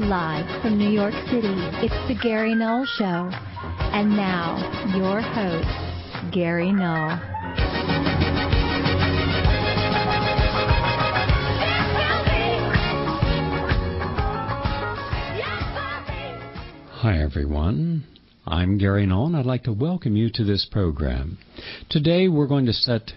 [0.00, 1.52] Live from New York City,
[1.84, 3.30] it's the Gary Null Show.
[3.92, 4.56] And now,
[4.96, 7.10] your host, Gary Null.
[16.96, 18.04] Hi, everyone.
[18.46, 21.36] I'm Gary Null, and I'd like to welcome you to this program.
[21.90, 23.12] Today, we're going to set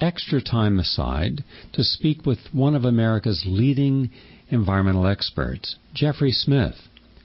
[0.00, 1.44] extra time aside
[1.74, 4.10] to speak with one of America's leading
[4.48, 6.74] environmental experts, Jeffrey Smith.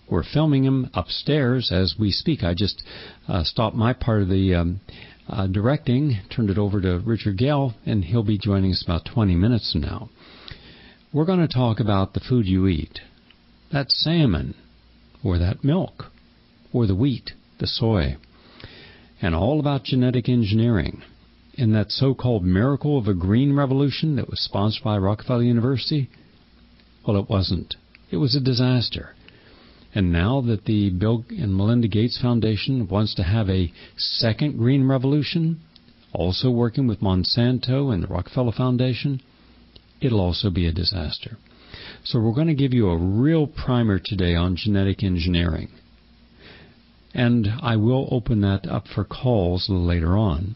[0.10, 2.44] We're filming him upstairs as we speak.
[2.44, 2.82] I just
[3.28, 4.82] uh, stopped my part of the um,
[5.28, 9.36] uh, directing, turned it over to Richard Gale, and he'll be joining us about 20
[9.36, 10.10] minutes from now.
[11.14, 13.00] We're going to talk about the food you eat
[13.72, 14.56] that salmon,
[15.24, 16.06] or that milk,
[16.74, 18.18] or the wheat, the soy,
[19.22, 21.04] and all about genetic engineering.
[21.54, 26.10] In that so called miracle of a green revolution that was sponsored by Rockefeller University,
[27.06, 27.76] well, it wasn't.
[28.12, 29.16] It was a disaster.
[29.94, 34.88] And now that the Bill and Melinda Gates Foundation wants to have a second green
[34.88, 35.62] revolution,
[36.14, 39.22] also working with Monsanto and the Rockefeller Foundation,
[40.02, 41.38] it'll also be a disaster.
[42.04, 45.70] So we're going to give you a real primer today on genetic engineering.
[47.14, 50.56] And I will open that up for calls later on.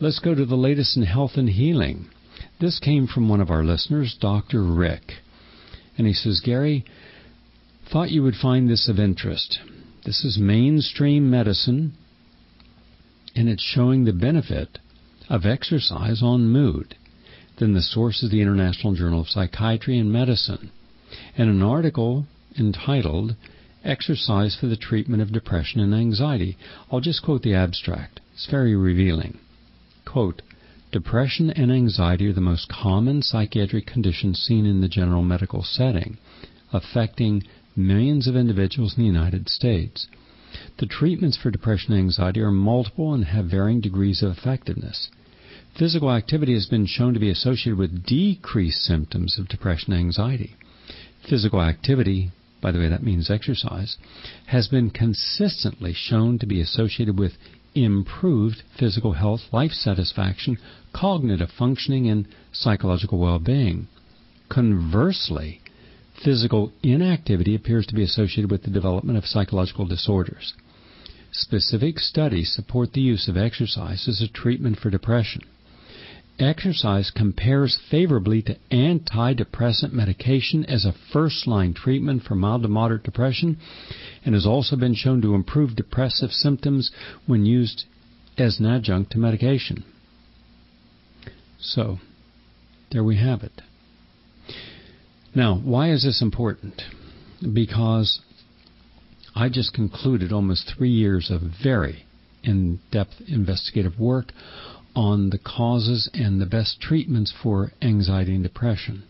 [0.00, 2.08] Let's go to the latest in health and healing.
[2.60, 4.62] This came from one of our listeners, Dr.
[4.62, 5.12] Rick.
[5.98, 6.84] And he says, Gary,
[7.92, 9.58] thought you would find this of interest.
[10.04, 11.94] This is mainstream medicine,
[13.34, 14.78] and it's showing the benefit
[15.28, 16.94] of exercise on mood.
[17.58, 20.70] Then the source is the International Journal of Psychiatry and Medicine,
[21.36, 22.26] and an article
[22.58, 23.34] entitled
[23.84, 26.56] Exercise for the Treatment of Depression and Anxiety.
[26.90, 28.20] I'll just quote the abstract.
[28.34, 29.38] It's very revealing.
[30.04, 30.42] Quote,
[30.90, 36.16] Depression and anxiety are the most common psychiatric conditions seen in the general medical setting,
[36.72, 37.42] affecting
[37.76, 40.06] millions of individuals in the United States.
[40.78, 45.10] The treatments for depression and anxiety are multiple and have varying degrees of effectiveness.
[45.78, 50.56] Physical activity has been shown to be associated with decreased symptoms of depression and anxiety.
[51.28, 52.30] Physical activity,
[52.62, 53.98] by the way, that means exercise,
[54.46, 57.32] has been consistently shown to be associated with
[57.84, 60.58] improved physical health, life satisfaction,
[60.92, 63.88] cognitive functioning, and psychological well being.
[64.48, 65.60] Conversely,
[66.24, 70.54] physical inactivity appears to be associated with the development of psychological disorders.
[71.30, 75.42] Specific studies support the use of exercise as a treatment for depression.
[76.40, 83.02] Exercise compares favorably to antidepressant medication as a first line treatment for mild to moderate
[83.02, 83.58] depression
[84.24, 86.92] and has also been shown to improve depressive symptoms
[87.26, 87.86] when used
[88.36, 89.82] as an adjunct to medication.
[91.60, 91.98] So,
[92.92, 93.60] there we have it.
[95.34, 96.82] Now, why is this important?
[97.52, 98.20] Because
[99.34, 102.04] I just concluded almost three years of very
[102.44, 104.32] in depth investigative work
[104.94, 109.04] on the causes and the best treatments for anxiety and depression.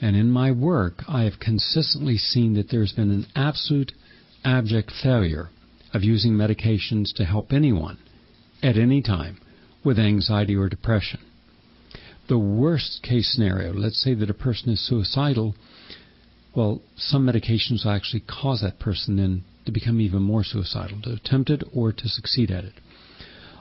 [0.00, 3.92] And in my work, I have consistently seen that there's been an absolute
[4.44, 5.50] abject failure
[5.92, 7.98] of using medications to help anyone
[8.62, 9.38] at any time
[9.84, 11.20] with anxiety or depression.
[12.28, 15.54] The worst case scenario, let's say that a person is suicidal,
[16.54, 21.12] well, some medications will actually cause that person then to become even more suicidal, to
[21.12, 22.74] attempt it or to succeed at it.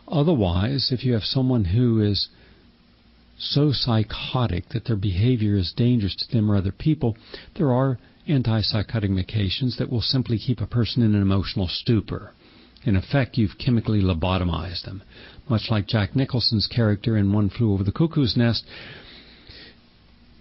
[0.09, 2.30] Otherwise, if you have someone who is
[3.38, 7.16] so psychotic that their behavior is dangerous to them or other people,
[7.58, 12.31] there are antipsychotic medications that will simply keep a person in an emotional stupor.
[12.84, 15.03] In effect, you've chemically lobotomized them.
[15.50, 18.66] Much like Jack Nicholson's character in One Flew Over the Cuckoo's Nest,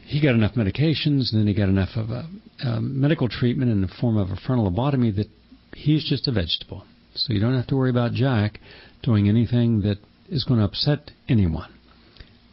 [0.06, 2.28] he got enough medications and then he got enough of a,
[2.64, 5.28] a medical treatment in the form of a frontal lobotomy that
[5.74, 6.84] he's just a vegetable.
[7.14, 8.60] So you don't have to worry about Jack
[9.02, 9.98] doing anything that
[10.28, 11.72] is going to upset anyone.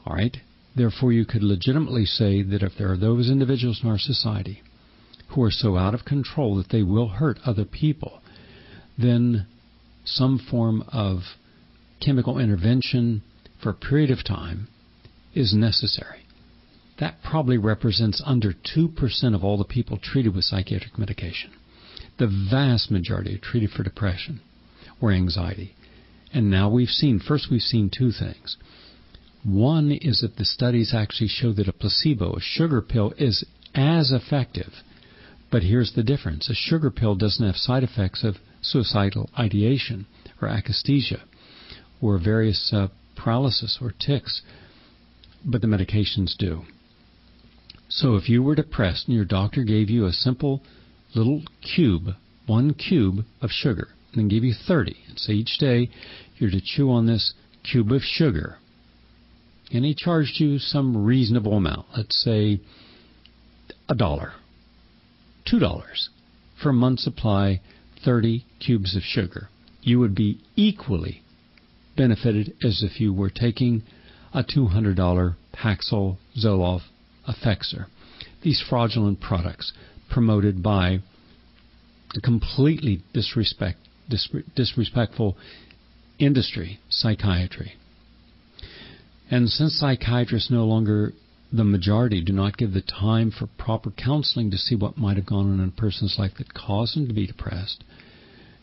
[0.06, 0.38] All right?
[0.76, 4.62] Therefore, you could legitimately say that if there are those individuals in our society
[5.30, 8.22] who are so out of control that they will hurt other people,
[8.98, 9.48] then
[10.04, 11.20] some form of
[12.04, 13.22] chemical intervention
[13.62, 14.68] for a period of time
[15.34, 16.20] is necessary.
[17.00, 21.52] That probably represents under 2% of all the people treated with psychiatric medication.
[22.20, 24.40] The vast majority are treated for depression
[25.02, 25.76] or anxiety.
[26.34, 28.58] And now we've seen, first, we've seen two things.
[29.44, 33.46] One is that the studies actually show that a placebo, a sugar pill, is
[33.76, 34.74] as effective.
[35.52, 40.08] But here's the difference a sugar pill doesn't have side effects of suicidal ideation
[40.42, 41.22] or akathisia
[42.02, 44.42] or various uh, paralysis or tics,
[45.46, 46.64] but the medications do.
[47.88, 50.62] So if you were depressed and your doctor gave you a simple
[51.14, 52.16] little cube,
[52.48, 54.96] one cube of sugar, and then give you 30.
[55.10, 55.90] And say each day
[56.38, 57.34] you're to chew on this
[57.70, 58.58] cube of sugar.
[59.72, 62.62] And he charged you some reasonable amount, let's say
[63.90, 64.34] a dollar,
[65.50, 66.10] two dollars
[66.62, 67.62] for a month's supply,
[68.04, 69.50] 30 cubes of sugar.
[69.82, 71.22] You would be equally
[71.98, 73.84] benefited as if you were taking
[74.34, 76.84] a $200 Paxil Zoloft
[77.28, 77.88] Effexor.
[78.44, 79.74] These fraudulent products
[80.10, 81.00] promoted by
[82.22, 83.80] completely disrespect,
[84.56, 85.38] disrespectful
[86.20, 87.74] industry, psychiatry.
[89.30, 91.14] And since psychiatrists no longer,
[91.52, 95.26] the majority, do not give the time for proper counseling to see what might have
[95.26, 97.84] gone on in a person's life that caused them to be depressed,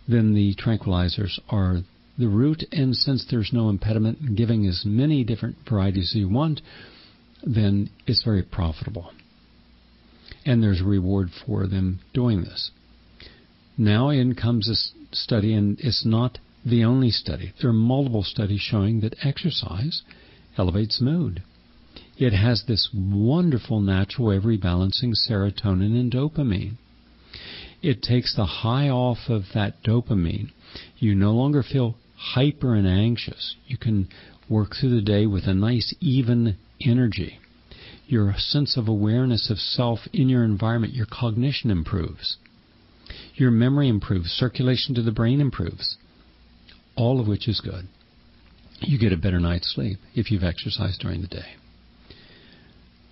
[0.09, 1.83] then the tranquilizers are
[2.19, 2.65] the root.
[2.71, 6.61] And since there's no impediment in giving as many different varieties as you want,
[7.43, 9.13] then it's very profitable.
[10.45, 12.71] And there's a reward for them doing this.
[13.79, 17.53] Now in comes this study, and it's not the only study.
[17.61, 20.03] There are multiple studies showing that exercise
[20.57, 21.43] elevates mood.
[22.19, 26.77] It has this wonderful natural way of rebalancing serotonin and dopamine.
[27.83, 30.51] It takes the high off of that dopamine.
[30.99, 33.57] You no longer feel hyper and anxious.
[33.67, 34.09] You can
[34.49, 37.41] work through the day with a nice, even energy.
[38.07, 42.37] Your sense of awareness of self in your environment, your cognition improves.
[43.35, 44.31] Your memory improves.
[44.31, 45.97] Circulation to the brain improves.
[46.97, 47.89] All of which is good.
[48.81, 51.55] You get a better night's sleep if you've exercised during the day.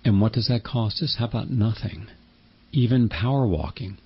[0.03, 1.15] And what does that cost us?
[1.17, 2.07] How about nothing?
[2.71, 3.97] Even power walking.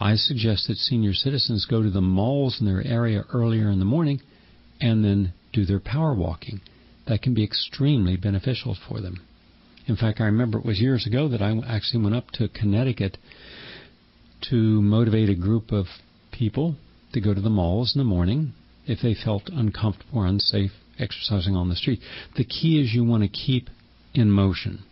[0.00, 3.84] I suggest that senior citizens go to the malls in their area earlier in the
[3.84, 4.20] morning
[4.80, 6.60] and then do their power walking.
[7.06, 9.20] That can be extremely beneficial for them.
[9.86, 13.16] In fact, I remember it was years ago that I actually went up to Connecticut
[14.50, 15.86] to motivate a group of
[16.32, 16.76] people
[17.12, 18.52] to go to the malls in the morning
[18.86, 22.00] if they felt uncomfortable or unsafe exercising on the street.
[22.36, 23.68] The key is you want to keep
[24.14, 24.84] in motion.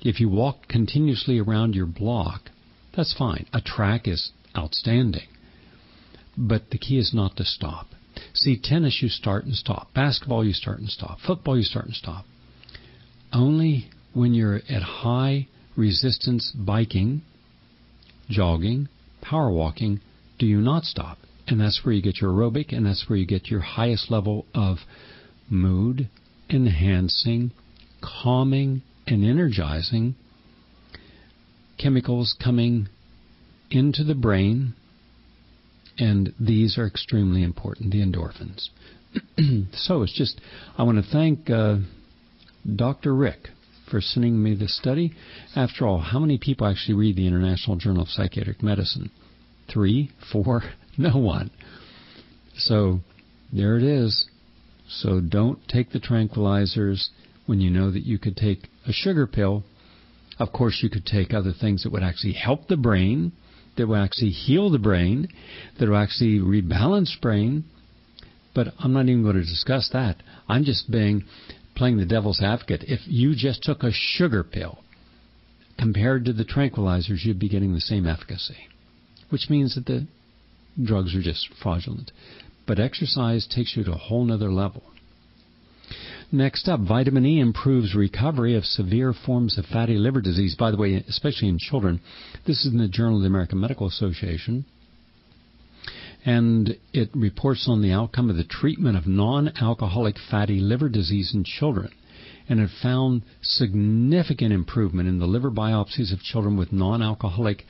[0.00, 2.50] If you walk continuously around your block,
[2.96, 3.46] that's fine.
[3.52, 5.28] A track is outstanding.
[6.36, 7.88] But the key is not to stop.
[8.32, 9.92] See, tennis you start and stop.
[9.94, 11.18] Basketball you start and stop.
[11.26, 12.24] Football you start and stop.
[13.32, 17.22] Only when you're at high resistance biking,
[18.28, 18.88] jogging,
[19.20, 20.00] power walking,
[20.38, 21.18] do you not stop.
[21.46, 24.46] And that's where you get your aerobic, and that's where you get your highest level
[24.54, 24.78] of
[25.50, 26.08] mood
[26.48, 27.50] enhancing,
[28.02, 30.14] calming, and energizing
[31.78, 32.88] chemicals coming
[33.70, 34.74] into the brain
[35.98, 38.68] and these are extremely important, the endorphins.
[39.74, 40.40] so it's just,
[40.76, 41.76] I want to thank uh,
[42.74, 43.14] Dr.
[43.14, 43.50] Rick
[43.90, 45.12] for sending me this study.
[45.54, 49.10] After all, how many people actually read the International Journal of Psychiatric Medicine?
[49.72, 50.10] Three?
[50.32, 50.62] Four?
[50.96, 51.50] No one.
[52.56, 53.00] So
[53.52, 54.28] there it is.
[54.88, 57.08] So don't take the tranquilizers
[57.46, 59.64] when you know that you could take a sugar pill.
[60.38, 63.32] Of course, you could take other things that would actually help the brain
[63.76, 65.28] that will actually heal the brain,
[65.78, 67.64] that will actually rebalance brain.
[68.54, 70.16] But I'm not even going to discuss that.
[70.48, 71.24] I'm just being
[71.74, 72.84] playing the devil's advocate.
[72.86, 74.78] If you just took a sugar pill
[75.78, 78.68] compared to the tranquilizers, you'd be getting the same efficacy,
[79.30, 80.06] which means that the
[80.82, 82.12] drugs are just fraudulent.
[82.66, 84.82] But exercise takes you to a whole nother level.
[86.32, 90.56] Next up, vitamin E improves recovery of severe forms of fatty liver disease.
[90.58, 92.00] By the way, especially in children.
[92.46, 94.64] This is in the Journal of the American Medical Association.
[96.24, 101.32] And it reports on the outcome of the treatment of non alcoholic fatty liver disease
[101.34, 101.90] in children.
[102.48, 107.64] And it found significant improvement in the liver biopsies of children with non alcoholic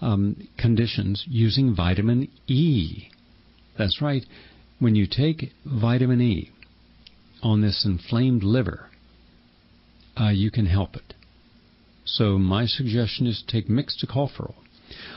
[0.00, 3.08] um, conditions using vitamin E.
[3.78, 4.24] That's right.
[4.78, 6.50] When you take vitamin E,
[7.42, 8.88] on this inflamed liver,
[10.18, 11.14] uh, you can help it.
[12.04, 14.54] So my suggestion is to take mixed tocopherol.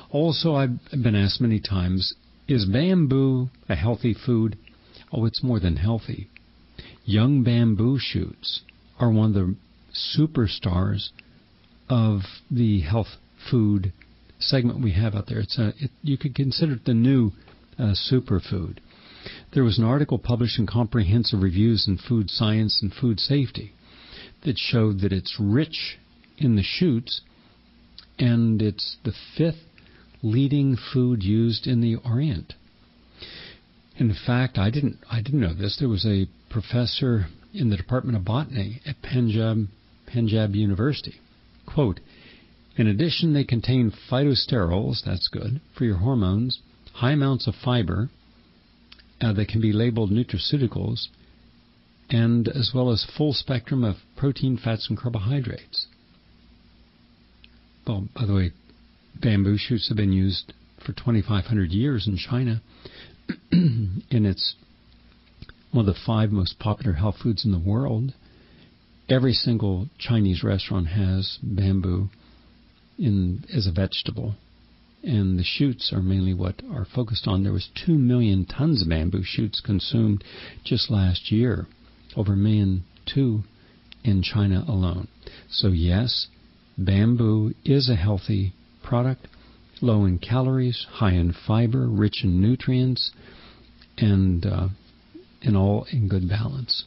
[0.09, 2.13] Also, I've been asked many times,
[2.47, 4.57] is bamboo a healthy food?
[5.11, 6.29] Oh, it's more than healthy.
[7.05, 8.61] Young bamboo shoots
[8.99, 9.55] are one of the
[9.93, 11.09] superstars
[11.89, 13.17] of the health
[13.49, 13.93] food
[14.39, 15.39] segment we have out there.
[15.39, 17.31] It's a, it, you could consider it the new
[17.79, 18.79] uh, superfood.
[19.53, 23.73] There was an article published in Comprehensive Reviews in Food Science and Food Safety
[24.43, 25.97] that showed that it's rich
[26.37, 27.21] in the shoots
[28.19, 29.66] and it's the fifth
[30.21, 32.53] leading food used in the Orient.
[33.97, 35.77] In fact, I didn't I didn't know this.
[35.79, 39.67] There was a professor in the Department of Botany at Punjab
[40.05, 41.15] Punjab University.
[41.65, 41.99] Quote,
[42.77, 46.59] In addition, they contain phytosterols, that's good, for your hormones,
[46.93, 48.09] high amounts of fiber,
[49.19, 51.07] uh, they can be labeled nutraceuticals,
[52.09, 55.87] and as well as full spectrum of protein, fats, and carbohydrates.
[57.85, 58.51] Well, by the way,
[59.21, 60.53] bamboo shoots have been used
[60.85, 62.61] for 2,500 years in China,
[63.51, 64.55] and it's
[65.71, 68.13] one of the five most popular health foods in the world.
[69.09, 72.09] Every single Chinese restaurant has bamboo
[72.97, 74.35] in as a vegetable,
[75.03, 77.43] and the shoots are mainly what are focused on.
[77.43, 80.23] There was two million tons of bamboo shoots consumed
[80.63, 81.67] just last year,
[82.15, 83.43] over a million two
[84.03, 85.07] in China alone.
[85.49, 86.27] So yes,
[86.77, 88.53] bamboo is a healthy
[88.87, 89.27] product,
[89.81, 93.11] low in calories, high in fiber, rich in nutrients,
[93.97, 94.67] and uh,
[95.55, 96.85] all in good balance.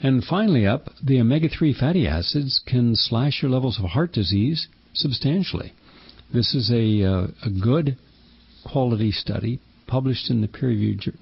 [0.00, 4.68] And finally, up, the omega 3 fatty acids can slash your levels of heart disease
[4.92, 5.72] substantially.
[6.32, 7.96] This is a, uh, a good
[8.64, 11.14] quality study published in the peer reviewed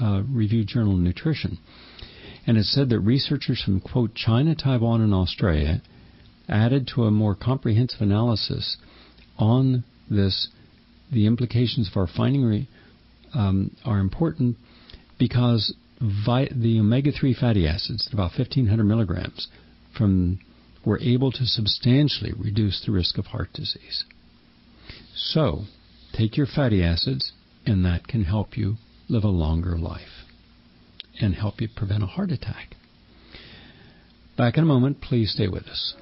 [0.00, 1.58] uh, review journal Nutrition.
[2.46, 5.80] And it said that researchers from, quote, China, Taiwan, and Australia
[6.48, 8.76] added to a more comprehensive analysis
[9.38, 10.48] on this,
[11.12, 12.66] the implications of our finding
[13.34, 14.56] um, are important
[15.18, 19.48] because vi- the omega 3 fatty acids, about 1500 milligrams,
[19.96, 20.38] from
[20.84, 24.04] were able to substantially reduce the risk of heart disease.
[25.14, 25.64] So,
[26.12, 27.32] take your fatty acids,
[27.66, 28.76] and that can help you
[29.08, 30.24] live a longer life
[31.20, 32.76] and help you prevent a heart attack.
[34.36, 35.94] Back in a moment, please stay with us.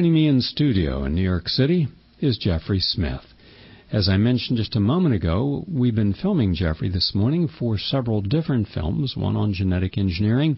[0.00, 1.86] Joining me in studio in New York City
[2.20, 3.20] is Jeffrey Smith.
[3.92, 8.22] As I mentioned just a moment ago, we've been filming Jeffrey this morning for several
[8.22, 10.56] different films, one on genetic engineering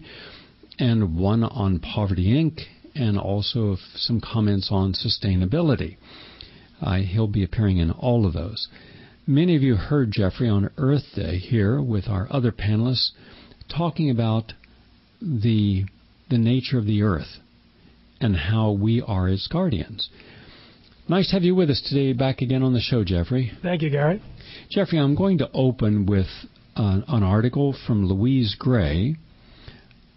[0.79, 2.61] and one on Poverty Inc.,
[2.95, 5.97] and also some comments on sustainability.
[6.81, 8.69] Uh, he'll be appearing in all of those.
[9.27, 13.11] Many of you heard Jeffrey on Earth Day here with our other panelists
[13.67, 14.53] talking about
[15.21, 15.83] the
[16.29, 17.41] the nature of the earth
[18.23, 20.09] and how we are its guardians.
[21.07, 23.51] Nice to have you with us today, back again on the show, Jeffrey.
[23.61, 24.21] Thank you, Gary.
[24.71, 26.27] Jeffrey, I'm going to open with
[26.75, 29.17] uh, an article from Louise Gray,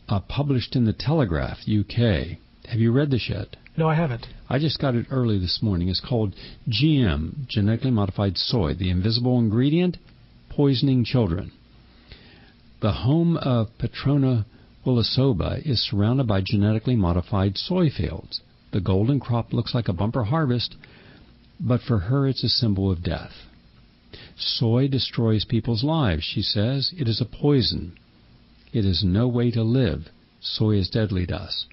[0.09, 2.39] uh, published in the Telegraph, UK.
[2.69, 3.57] Have you read this yet?
[3.77, 4.27] No, I haven't.
[4.49, 5.89] I just got it early this morning.
[5.89, 6.35] It's called
[6.69, 9.99] GM, Genetically Modified Soy, the Invisible Ingredient
[10.51, 11.53] Poisoning Children.
[12.81, 14.47] The home of Petrona
[14.87, 18.41] Villasboa is surrounded by genetically modified soy fields.
[18.71, 20.77] The golden crop looks like a bumper harvest,
[21.59, 23.33] but for her it's a symbol of death.
[24.37, 26.95] Soy destroys people's lives, she says.
[26.97, 27.99] It is a poison.
[28.73, 30.09] It is no way to live.
[30.41, 31.67] Soy is deadly to us.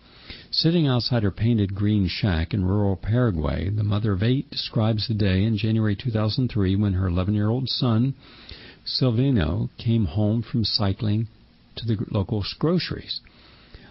[0.50, 5.13] Sitting outside her painted green shack in rural Paraguay, the mother of eight describes the
[5.13, 8.15] day in January 2003 when her 11 year old son,
[8.84, 11.27] Silvino, came home from cycling
[11.75, 13.22] to the local groceries.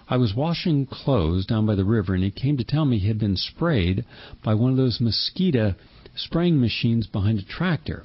[0.09, 3.09] I was washing clothes down by the river, and he came to tell me he
[3.09, 4.05] had been sprayed
[4.43, 5.75] by one of those mosquito
[6.15, 8.05] spraying machines behind a tractor.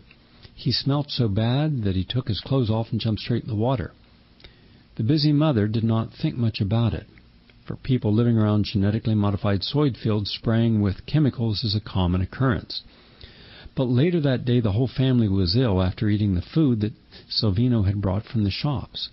[0.55, 3.55] He smelt so bad that he took his clothes off and jumped straight in the
[3.55, 3.93] water.
[4.95, 7.05] The busy mother did not think much about it.
[7.65, 12.83] For people living around genetically modified soy fields, spraying with chemicals is a common occurrence.
[13.75, 16.93] But later that day, the whole family was ill after eating the food that
[17.29, 19.09] Silvino had brought from the shops.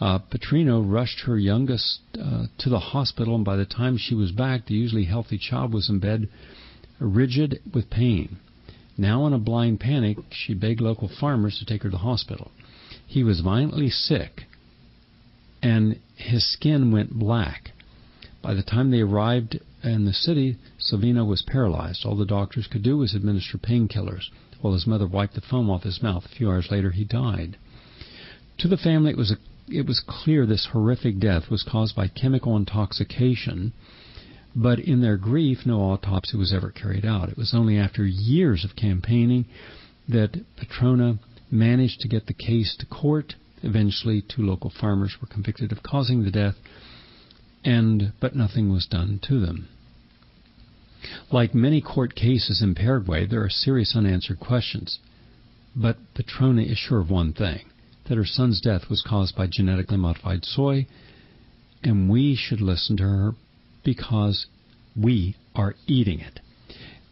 [0.00, 4.30] Uh, Petrona rushed her youngest uh, to the hospital, and by the time she was
[4.30, 6.28] back, the usually healthy child was in bed,
[7.00, 8.38] rigid with pain.
[8.96, 12.50] Now, in a blind panic, she begged local farmers to take her to the hospital.
[13.06, 14.44] He was violently sick,
[15.62, 17.72] and his skin went black.
[18.42, 22.04] By the time they arrived in the city, Silvino was paralyzed.
[22.04, 25.82] All the doctors could do was administer painkillers, while his mother wiped the foam off
[25.82, 26.24] his mouth.
[26.24, 27.56] A few hours later, he died.
[28.58, 29.38] To the family, it was a
[29.70, 33.72] it was clear this horrific death was caused by chemical intoxication,
[34.54, 37.28] but in their grief, no autopsy was ever carried out.
[37.28, 39.46] It was only after years of campaigning
[40.08, 41.18] that Petrona
[41.50, 46.22] managed to get the case to court Eventually, two local farmers were convicted of causing
[46.22, 46.54] the death,
[47.64, 49.68] and but nothing was done to them.
[51.30, 54.98] Like many court cases in Paraguay, there are serious unanswered questions.
[55.74, 57.62] But Petrona is sure of one thing
[58.08, 60.86] that her son's death was caused by genetically modified soy,
[61.82, 63.32] and we should listen to her
[63.84, 64.46] because
[64.96, 66.40] we are eating it.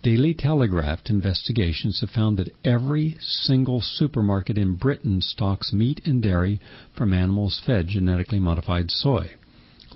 [0.03, 6.61] Daily Telegraph investigations have found that every single supermarket in Britain stocks meat and dairy
[6.97, 9.33] from animals fed genetically modified soy.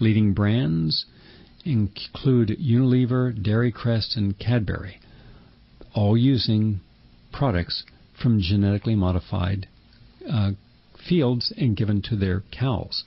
[0.01, 1.07] Leading brands
[1.65, 4.99] include Unilever, Dairy Crest, and Cadbury,
[5.95, 6.81] all using
[7.33, 7.85] products
[8.21, 9.69] from genetically modified
[10.29, 10.53] uh,
[11.01, 13.05] fields and given to their cows.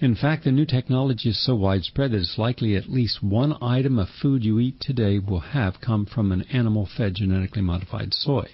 [0.00, 3.98] In fact, the new technology is so widespread that it's likely at least one item
[3.98, 8.48] of food you eat today will have come from an animal fed genetically modified soy,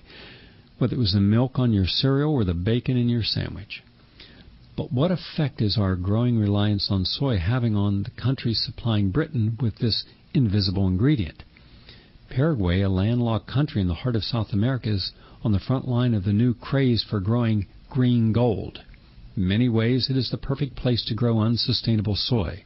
[0.79, 3.83] whether it was the milk on your cereal or the bacon in your sandwich.
[4.77, 9.59] But what effect is our growing reliance on soy having on the countries supplying Britain
[9.61, 11.43] with this invisible ingredient?
[12.31, 16.15] Paraguay, a landlocked country in the heart of South America, is on the front line
[16.15, 18.81] of the new craze for growing green gold.
[19.37, 22.65] In many ways, it is the perfect place to grow unsustainable soy.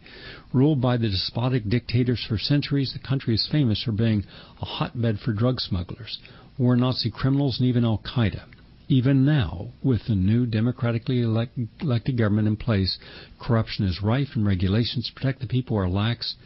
[0.53, 4.25] Ruled by the despotic dictators for centuries, the country is famous for being
[4.61, 6.19] a hotbed for drug smugglers,
[6.57, 8.45] war Nazi criminals, and even Al Qaeda.
[8.89, 12.99] Even now, with the new democratically elect- elected government in place,
[13.39, 16.37] corruption is rife and regulations to protect the people are lax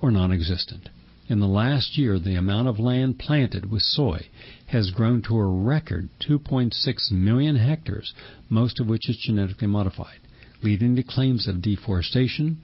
[0.00, 0.88] or non existent.
[1.28, 4.28] In the last year, the amount of land planted with soy
[4.74, 8.12] has grown to a record 2.6 million hectares,
[8.48, 10.18] most of which is genetically modified,
[10.64, 12.58] leading to claims of deforestation,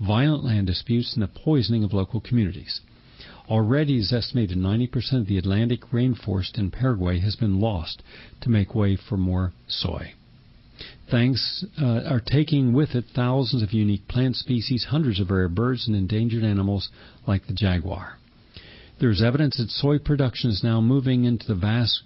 [0.00, 2.80] violent land disputes, and the poisoning of local communities.
[3.50, 8.00] Already, it is estimated 90% of the Atlantic rainforest in Paraguay has been lost
[8.42, 10.12] to make way for more soy.
[11.10, 15.88] Thanks uh, are taking with it thousands of unique plant species, hundreds of rare birds,
[15.88, 16.90] and endangered animals
[17.26, 18.18] like the jaguar.
[18.98, 22.02] There's evidence that soy production is now moving into the vast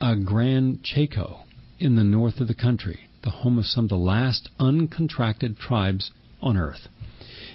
[0.00, 1.40] uh, Gran Chaco
[1.78, 6.10] in the north of the country, the home of some of the last uncontracted tribes
[6.40, 6.88] on Earth.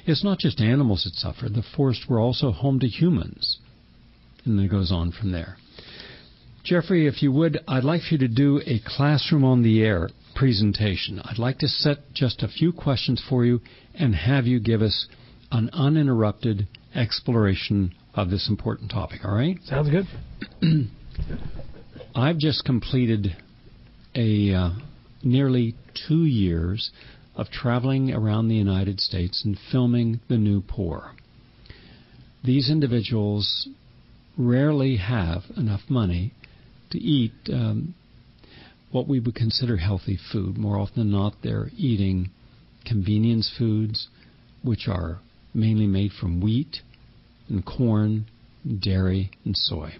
[0.05, 1.49] It's not just animals that suffer.
[1.49, 3.57] The forests were also home to humans.
[4.45, 5.57] And then it goes on from there.
[6.63, 10.09] Jeffrey, if you would, I'd like for you to do a classroom on the air
[10.35, 11.19] presentation.
[11.23, 13.61] I'd like to set just a few questions for you
[13.95, 15.07] and have you give us
[15.51, 19.57] an uninterrupted exploration of this important topic, all right?
[19.65, 20.05] Sounds good.
[22.15, 23.35] I've just completed
[24.15, 24.69] a uh,
[25.23, 25.75] nearly
[26.07, 26.91] two years
[27.35, 31.13] of traveling around the United States and filming the new poor.
[32.43, 33.69] These individuals
[34.37, 36.33] rarely have enough money
[36.91, 37.95] to eat um,
[38.91, 40.57] what we would consider healthy food.
[40.57, 42.31] More often than not, they're eating
[42.85, 44.09] convenience foods,
[44.63, 45.19] which are
[45.53, 46.81] mainly made from wheat
[47.49, 48.25] and corn,
[48.81, 49.93] dairy, and soy.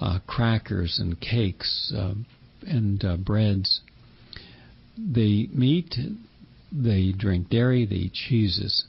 [0.00, 2.14] Uh, crackers and cakes uh,
[2.66, 3.80] and uh, breads.
[4.96, 5.94] They eat,
[6.72, 8.84] they drink dairy, they eat cheeses.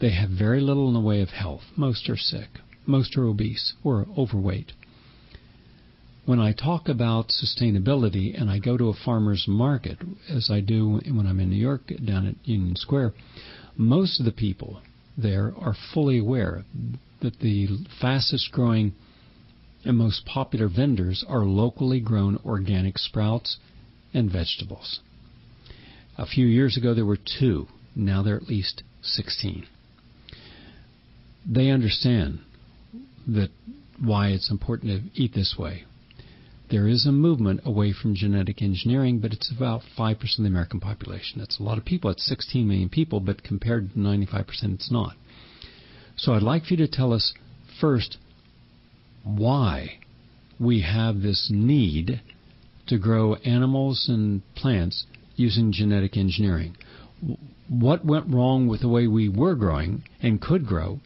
[0.00, 1.62] They have very little in the way of health.
[1.76, 2.48] Most are sick.
[2.86, 4.72] Most are obese or overweight.
[6.26, 9.98] When I talk about sustainability and I go to a farmer's market,
[10.28, 13.14] as I do when I'm in New York down at Union Square,
[13.76, 14.80] most of the people
[15.16, 16.64] there are fully aware
[17.22, 17.68] that the
[18.00, 18.92] fastest growing
[19.84, 23.58] and most popular vendors are locally grown organic sprouts
[24.12, 25.00] and vegetables.
[26.18, 29.66] A few years ago there were two, now there are at least 16.
[31.48, 32.40] They understand
[33.28, 33.50] that
[34.00, 35.84] why it's important to eat this way.
[36.68, 40.80] There is a movement away from genetic engineering, but it's about 5% of the American
[40.80, 41.38] population.
[41.38, 42.10] That's a lot of people.
[42.10, 45.14] It's 16 million people, but compared to 95%, it's not.
[46.16, 47.34] So I'd like for you to tell us
[47.80, 48.16] first
[49.22, 49.98] why
[50.58, 52.20] we have this need
[52.86, 56.76] to grow animals and plants using genetic engineering.
[57.68, 61.00] What went wrong with the way we were growing and could grow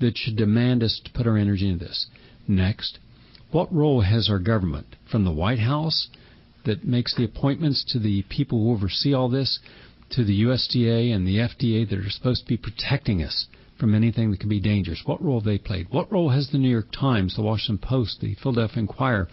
[0.00, 2.06] that should demand us to put our energy into this?
[2.46, 2.98] Next,
[3.50, 6.08] what role has our government, from the White House
[6.64, 9.58] that makes the appointments to the people who oversee all this,
[10.10, 13.46] to the USDA and the FDA that are supposed to be protecting us
[13.80, 15.02] from anything that could be dangerous?
[15.06, 15.86] What role have they played?
[15.90, 19.28] What role has the New York Times, the Washington Post, the Philadelphia Inquirer,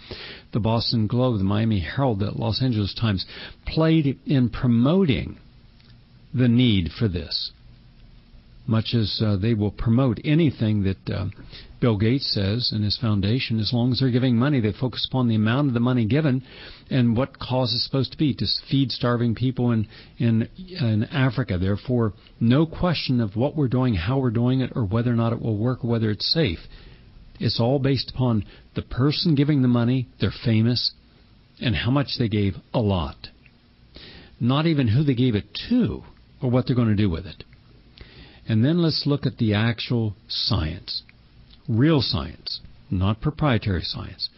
[0.53, 3.25] the Boston Globe, the Miami Herald, the Los Angeles Times
[3.65, 5.37] played in promoting
[6.33, 7.51] the need for this?
[8.67, 11.25] Much as uh, they will promote anything that uh,
[11.79, 13.59] Bill Gates says and his foundation.
[13.59, 16.43] As long as they're giving money, they focus upon the amount of the money given
[16.89, 21.57] and what cause is supposed to be to feed starving people in in in Africa.
[21.57, 25.33] Therefore, no question of what we're doing, how we're doing it, or whether or not
[25.33, 26.59] it will work, or whether it's safe.
[27.39, 30.93] It's all based upon the person giving the money, they're famous,
[31.61, 33.27] and how much they gave a lot.
[34.39, 36.03] Not even who they gave it to
[36.41, 37.43] or what they're going to do with it.
[38.47, 41.03] And then let's look at the actual science.
[41.67, 44.29] Real science, not proprietary science.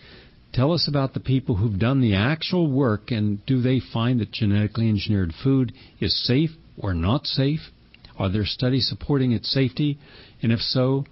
[0.52, 4.32] Tell us about the people who've done the actual work and do they find that
[4.32, 7.70] genetically engineered food is safe or not safe?
[8.18, 10.00] Are there studies supporting its safety?
[10.42, 11.06] And if so,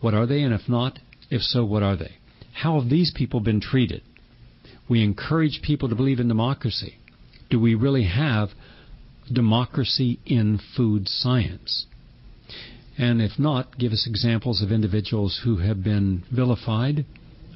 [0.00, 0.42] what are they?
[0.42, 0.98] And if not,
[1.30, 2.16] if so, what are they?
[2.52, 4.02] How have these people been treated?
[4.88, 6.98] We encourage people to believe in democracy.
[7.50, 8.50] Do we really have
[9.32, 11.86] democracy in food science?
[12.98, 17.06] And if not, give us examples of individuals who have been vilified,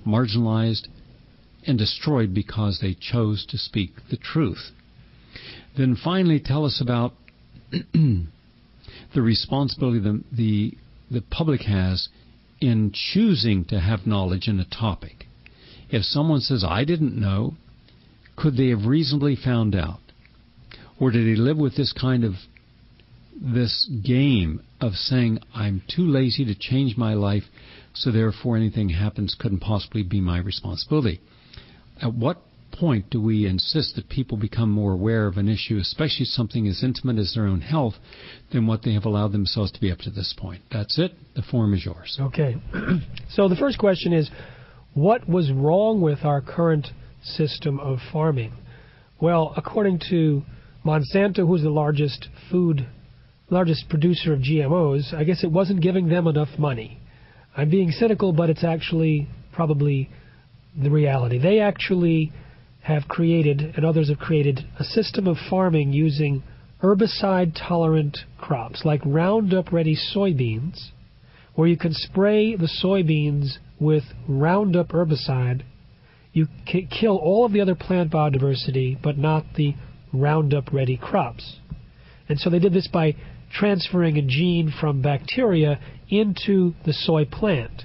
[0.07, 0.89] marginalized,
[1.67, 4.71] and destroyed because they chose to speak the truth.
[5.77, 7.13] Then finally, tell us about
[7.93, 8.27] the
[9.15, 10.75] responsibility the, the,
[11.11, 12.09] the public has
[12.61, 15.27] in choosing to have knowledge in a topic.
[15.91, 17.55] If someone says, I didn't know,
[18.37, 20.01] could they have reasonably found out?
[20.99, 22.35] Or did he live with this kind of
[23.41, 27.45] this game of saying, I'm too lazy to change my life,
[27.95, 31.21] so therefore anything happens couldn't possibly be my responsibility?
[32.01, 36.27] At what point do we insist that people become more aware of an issue, especially
[36.27, 37.95] something as intimate as their own health,
[38.53, 40.63] than what they have allowed themselves to be up to this point?
[40.71, 41.13] That's it.
[41.35, 42.19] The form is yours.
[42.21, 42.57] Okay.
[43.31, 44.31] so the first question is
[44.95, 46.89] what was wrong with our current
[47.23, 48.53] system of farming?
[49.21, 50.43] Well, according to
[50.85, 52.87] Monsanto, who's the largest food,
[53.49, 57.01] largest producer of GMOs, I guess it wasn't giving them enough money.
[57.57, 60.11] I'm being cynical, but it's actually probably
[60.81, 61.39] the reality.
[61.39, 62.33] They actually
[62.83, 66.43] have created, and others have created, a system of farming using
[66.83, 70.91] herbicide tolerant crops like Roundup Ready soybeans,
[71.55, 75.63] where you can spray the soybeans with Roundup herbicide.
[76.33, 79.75] You kill all of the other plant biodiversity, but not the
[80.13, 81.57] Roundup Ready crops.
[82.29, 83.17] And so they did this by
[83.53, 85.79] transferring a gene from bacteria
[86.09, 87.85] into the soy plant.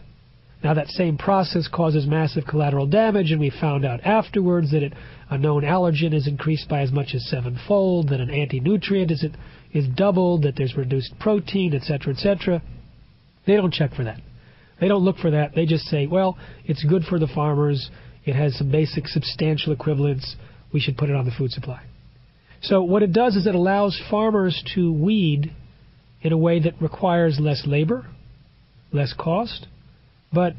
[0.64, 4.94] Now, that same process causes massive collateral damage, and we found out afterwards that it,
[5.30, 9.26] a known allergen is increased by as much as sevenfold, that an anti-nutrient is,
[9.74, 12.62] is doubled, that there's reduced protein, etc., etc.
[13.48, 14.22] They don't check for that.
[14.80, 15.56] They don't look for that.
[15.56, 17.90] They just say, well, it's good for the farmers.
[18.26, 20.36] It has some basic substantial equivalence.
[20.72, 21.82] We should put it on the food supply.
[22.62, 25.54] So what it does is it allows farmers to weed
[26.22, 28.06] in a way that requires less labor,
[28.92, 29.68] less cost,
[30.32, 30.54] but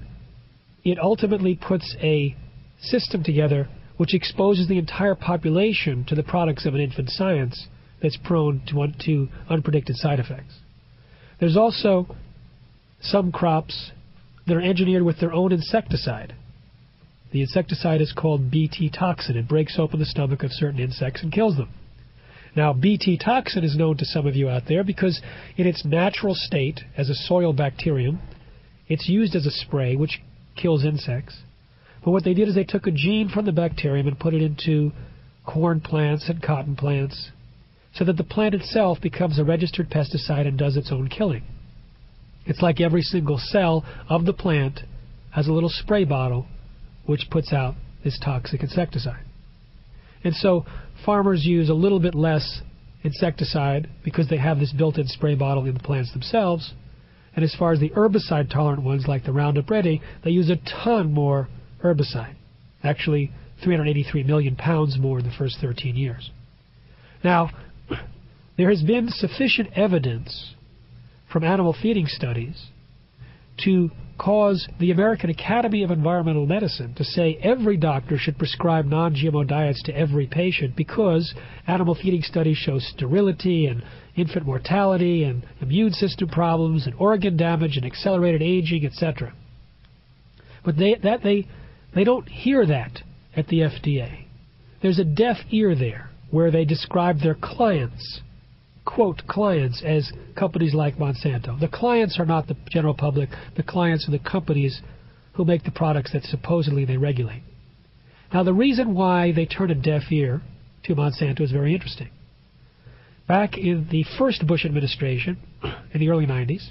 [0.85, 2.35] it ultimately puts a
[2.81, 7.69] system together which exposes the entire population to the products of an infant science
[8.03, 10.59] that's prone to, to unpredicted side effects.
[11.39, 12.17] There's also
[13.01, 13.93] some crops
[14.47, 16.35] that are engineered with their own insecticide.
[17.31, 19.37] The insecticide is called Bt toxin.
[19.37, 21.69] It breaks open the stomach of certain insects and kills them.
[22.55, 25.21] Now, Bt toxin is known to some of you out there because
[25.57, 28.21] in its natural state as a soil bacterium,
[28.89, 30.21] it's used as a spray, which
[30.55, 31.39] kills insects.
[32.05, 34.43] But what they did is they took a gene from the bacterium and put it
[34.43, 34.93] into
[35.47, 37.31] corn plants and cotton plants
[37.95, 41.43] so that the plant itself becomes a registered pesticide and does its own killing.
[42.45, 44.81] It's like every single cell of the plant
[45.31, 46.47] has a little spray bottle
[47.07, 49.25] which puts out this toxic insecticide.
[50.25, 50.65] And so
[51.05, 52.63] farmers use a little bit less
[53.03, 56.73] insecticide because they have this built in spray bottle in the plants themselves,
[57.35, 60.57] and as far as the herbicide tolerant ones, like the Roundup Ready, they use a
[60.85, 61.49] ton more
[61.83, 62.35] herbicide.
[62.83, 63.33] Actually,
[63.65, 66.31] 383 million pounds more in the first 13 years.
[67.25, 67.51] Now,
[68.57, 70.55] there has been sufficient evidence
[71.33, 72.67] from animal feeding studies
[73.65, 79.15] to cause the American Academy of Environmental Medicine to say every doctor should prescribe non
[79.15, 81.35] GMO diets to every patient because
[81.67, 83.83] animal feeding studies show sterility and
[84.17, 89.33] infant mortality and immune system problems and organ damage and accelerated aging, etc.
[90.65, 91.49] But they, that they,
[91.95, 93.01] they don't hear that
[93.35, 94.27] at the FDA.
[94.83, 98.21] There's a deaf ear there where they describe their clients,
[98.85, 101.59] quote, clients, as companies like Monsanto.
[101.59, 104.81] The clients are not the general public, the clients are the companies
[105.35, 107.43] who make the products that supposedly they regulate.
[108.33, 110.43] Now, the reason why they turn a deaf ear
[110.85, 112.09] to Monsanto is very interesting.
[113.29, 115.39] back in the first Bush administration,
[115.95, 116.71] in the early 90s,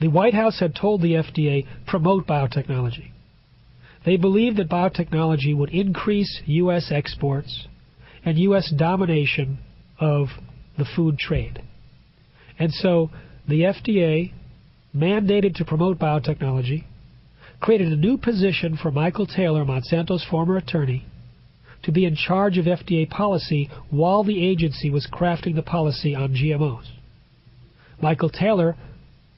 [0.00, 3.10] the White House had told the FDA promote biotechnology.
[4.04, 6.90] They believed that biotechnology would increase U.S.
[6.90, 7.66] exports
[8.24, 8.72] and U.S.
[8.76, 9.58] domination
[10.00, 10.28] of
[10.78, 11.62] the food trade.
[12.58, 13.10] And so
[13.46, 14.32] the FDA
[14.96, 16.84] mandated to promote biotechnology,
[17.60, 21.04] created a new position for Michael Taylor, Monsanto's former attorney,
[21.82, 26.34] to be in charge of FDA policy while the agency was crafting the policy on
[26.34, 26.86] GMOs.
[28.00, 28.76] Michael Taylor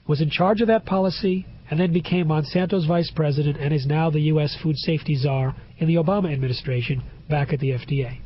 [0.07, 4.09] was in charge of that policy and then became Monsanto's vice president and is now
[4.09, 4.57] the U.S.
[4.61, 8.19] food safety czar in the Obama administration back at the FDA.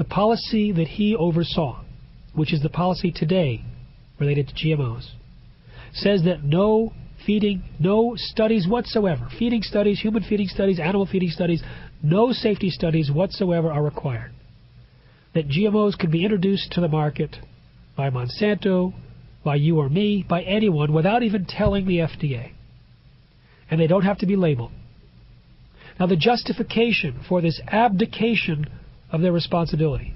[0.00, 1.84] The policy that he oversaw,
[2.34, 3.60] which is the policy today
[4.18, 5.10] related to GMOs,
[5.92, 6.94] says that no
[7.26, 11.62] feeding, no studies whatsoever, feeding studies, human feeding studies, animal feeding studies,
[12.02, 14.32] no safety studies whatsoever are required.
[15.34, 17.36] That GMOs can be introduced to the market
[17.94, 18.94] by Monsanto,
[19.44, 22.52] by you or me, by anyone, without even telling the FDA.
[23.70, 24.72] And they don't have to be labeled.
[25.98, 28.64] Now, the justification for this abdication
[29.12, 30.14] of their responsibility,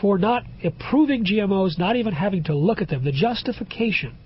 [0.00, 4.16] for not approving GMOs, not even having to look at them, the justification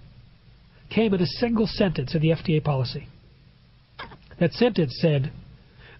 [0.90, 3.08] came in a single sentence in the FDA policy.
[4.40, 5.32] That sentence said,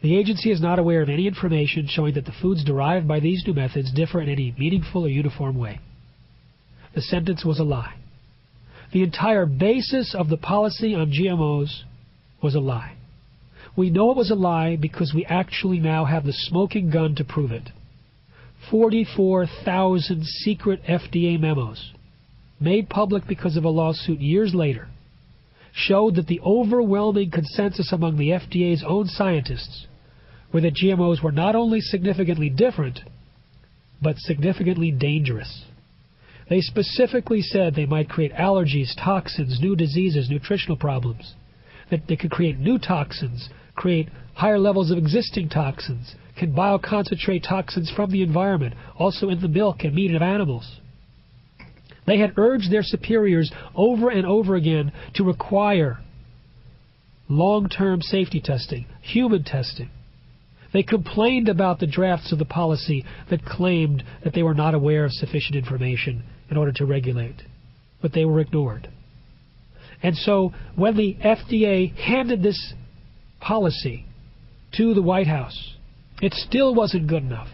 [0.00, 3.42] the agency is not aware of any information showing that the foods derived by these
[3.46, 5.80] new methods differ in any meaningful or uniform way.
[6.94, 7.94] The sentence was a lie.
[8.92, 11.82] The entire basis of the policy on GMOs
[12.42, 12.96] was a lie.
[13.76, 17.24] We know it was a lie because we actually now have the smoking gun to
[17.24, 17.70] prove it.
[18.70, 21.92] 44,000 secret FDA memos,
[22.60, 24.88] made public because of a lawsuit years later,
[25.72, 29.86] showed that the overwhelming consensus among the FDA's own scientists
[30.52, 33.00] were that GMOs were not only significantly different,
[34.02, 35.64] but significantly dangerous.
[36.48, 41.34] They specifically said they might create allergies, toxins, new diseases, nutritional problems.
[41.90, 47.90] That they could create new toxins, create higher levels of existing toxins, can bioconcentrate toxins
[47.94, 50.80] from the environment, also in the milk and meat of animals.
[52.06, 55.98] They had urged their superiors over and over again to require
[57.28, 59.90] long term safety testing, human testing.
[60.72, 65.04] They complained about the drafts of the policy that claimed that they were not aware
[65.04, 67.42] of sufficient information in order to regulate,
[68.00, 68.88] but they were ignored.
[70.02, 72.74] And so when the FDA handed this
[73.40, 74.06] policy
[74.76, 75.74] to the White House,
[76.20, 77.48] it still wasn't good enough.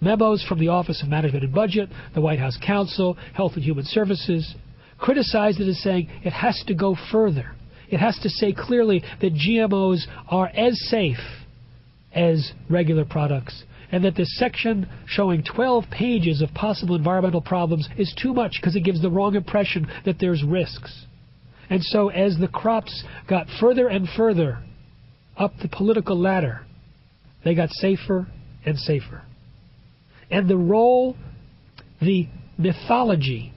[0.00, 3.84] Memos from the Office of Management and Budget, the White House Council, Health and Human
[3.84, 4.54] Services
[4.98, 7.52] criticized it as saying it has to go further.
[7.88, 11.18] It has to say clearly that GMOs are as safe
[12.14, 18.14] as regular products and that this section showing 12 pages of possible environmental problems is
[18.20, 21.06] too much because it gives the wrong impression that there's risks.
[21.70, 24.58] And so as the crops got further and further
[25.36, 26.66] up the political ladder,
[27.48, 28.26] they got safer
[28.66, 29.22] and safer.
[30.30, 31.16] And the role,
[31.98, 33.54] the mythology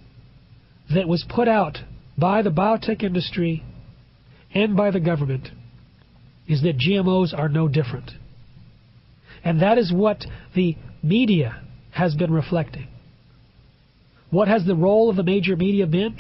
[0.94, 1.78] that was put out
[2.18, 3.66] by the biotech industry
[4.54, 5.50] and by the government
[6.48, 8.12] is that GMOs are no different.
[9.44, 10.24] And that is what
[10.56, 12.88] the media has been reflecting.
[14.30, 16.16] What has the role of the major media been?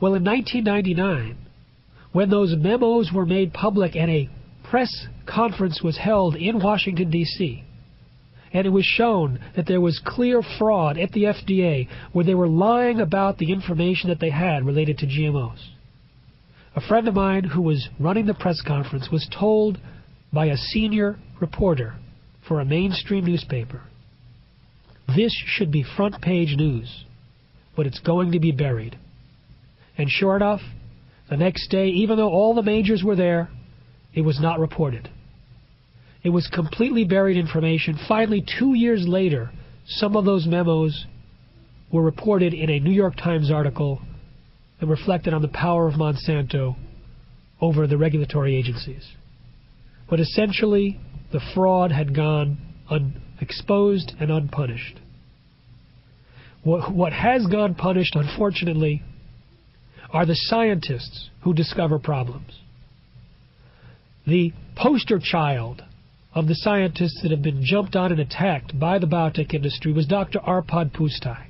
[0.00, 1.36] Well, in 1999,
[2.12, 4.30] when those memos were made public and a
[4.70, 7.64] press conference was held in Washington, D.C.,
[8.52, 12.48] and it was shown that there was clear fraud at the FDA where they were
[12.48, 15.68] lying about the information that they had related to GMOs.
[16.74, 19.78] A friend of mine who was running the press conference was told
[20.32, 21.94] by a senior reporter
[22.46, 23.82] for a mainstream newspaper.
[25.14, 27.04] This should be front page news,
[27.76, 28.98] but it's going to be buried.
[29.96, 30.60] And sure enough,
[31.28, 33.48] the next day, even though all the majors were there,
[34.14, 35.08] it was not reported.
[36.22, 37.98] It was completely buried information.
[38.06, 39.50] Finally, two years later,
[39.86, 41.06] some of those memos
[41.92, 44.00] were reported in a New York Times article
[44.80, 46.76] and reflected on the power of Monsanto
[47.60, 49.06] over the regulatory agencies.
[50.08, 51.00] But essentially,
[51.32, 52.58] the fraud had gone
[52.90, 54.98] unexposed and unpunished.
[56.62, 59.02] What, what has gone punished, unfortunately,
[60.12, 62.52] are the scientists who discover problems.
[64.30, 65.82] The poster child
[66.36, 70.06] of the scientists that have been jumped on and attacked by the biotech industry was
[70.06, 70.38] Dr.
[70.38, 71.46] Arpad Pusztai.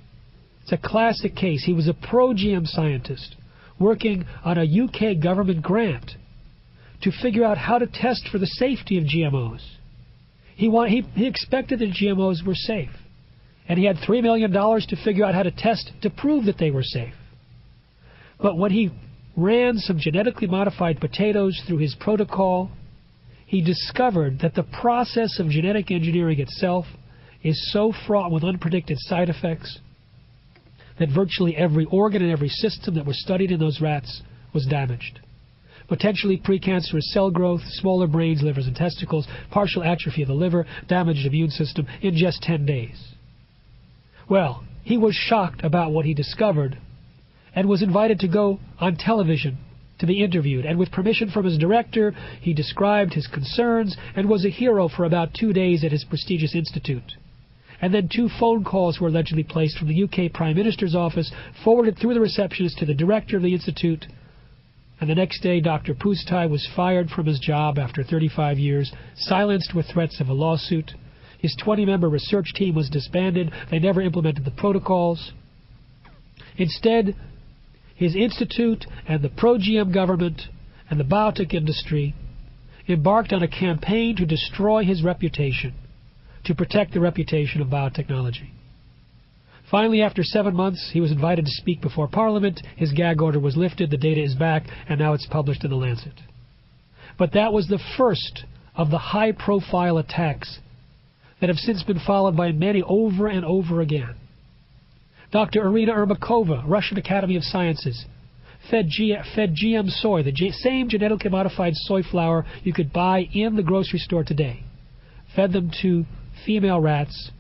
[0.62, 1.64] It's a classic case.
[1.64, 3.36] He was a pro GM scientist
[3.78, 6.12] working on a UK government grant
[7.02, 9.60] to figure out how to test for the safety of GMOs.
[10.56, 12.96] He, want, he, he expected that GMOs were safe.
[13.68, 16.70] and he had $3 million to figure out how to test to prove that they
[16.70, 17.12] were safe.
[18.40, 18.90] But when he
[19.42, 22.70] ran some genetically modified potatoes through his protocol,
[23.46, 26.86] he discovered that the process of genetic engineering itself
[27.42, 29.78] is so fraught with unpredicted side effects
[30.98, 34.22] that virtually every organ and every system that was studied in those rats
[34.52, 35.20] was damaged.
[35.88, 41.26] Potentially precancerous cell growth, smaller brains, livers, and testicles, partial atrophy of the liver, damaged
[41.26, 43.14] immune system in just 10 days.
[44.28, 46.78] Well, he was shocked about what he discovered
[47.54, 49.58] and was invited to go on television
[50.00, 50.64] to be interviewed.
[50.64, 55.04] And with permission from his director, he described his concerns and was a hero for
[55.04, 57.12] about two days at his prestigious institute.
[57.82, 61.32] And then two phone calls were allegedly placed from the UK Prime Minister's office,
[61.64, 64.06] forwarded through the receptionist to the director of the institute.
[65.00, 65.94] And the next day, Dr.
[65.94, 70.92] Pusztai was fired from his job after 35 years, silenced with threats of a lawsuit.
[71.38, 73.50] His 20 member research team was disbanded.
[73.70, 75.32] They never implemented the protocols.
[76.58, 77.16] Instead,
[78.00, 80.40] his institute and the pro GM government
[80.88, 82.14] and the biotech industry
[82.88, 85.74] embarked on a campaign to destroy his reputation,
[86.46, 88.48] to protect the reputation of biotechnology.
[89.70, 92.62] Finally, after seven months, he was invited to speak before Parliament.
[92.74, 95.76] His gag order was lifted, the data is back, and now it's published in The
[95.76, 96.14] Lancet.
[97.18, 100.58] But that was the first of the high profile attacks
[101.42, 104.14] that have since been followed by many over and over again.
[105.30, 105.64] Dr.
[105.64, 108.04] Irina Ermakova, Russian Academy of Sciences,
[108.70, 113.28] fed, G- fed GM soy, the G- same genetically modified soy flour you could buy
[113.32, 114.64] in the grocery store today,
[115.34, 116.04] fed them to
[116.44, 117.30] female rats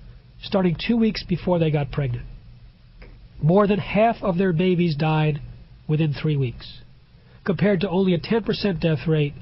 [0.42, 2.26] starting two weeks before they got pregnant.
[3.42, 5.40] More than half of their babies died
[5.88, 6.80] within three weeks,
[7.44, 9.34] compared to only a 10% death rate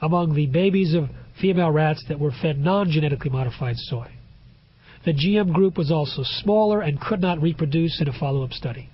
[0.00, 4.08] among the babies of female rats that were fed non genetically modified soy.
[5.04, 8.88] The GM group was also smaller and could not reproduce in a follow up study.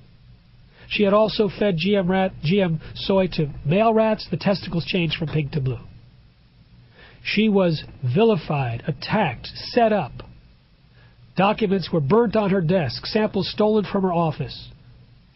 [0.88, 4.26] She had also fed GM, rat, GM soy to male rats.
[4.30, 5.80] The testicles changed from pink to blue.
[7.22, 10.12] She was vilified, attacked, set up.
[11.36, 14.70] Documents were burnt on her desk, samples stolen from her office.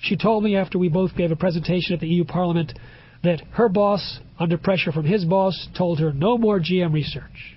[0.00, 2.72] She told me after we both gave a presentation at the EU Parliament
[3.22, 7.51] that her boss, under pressure from his boss, told her no more GM research.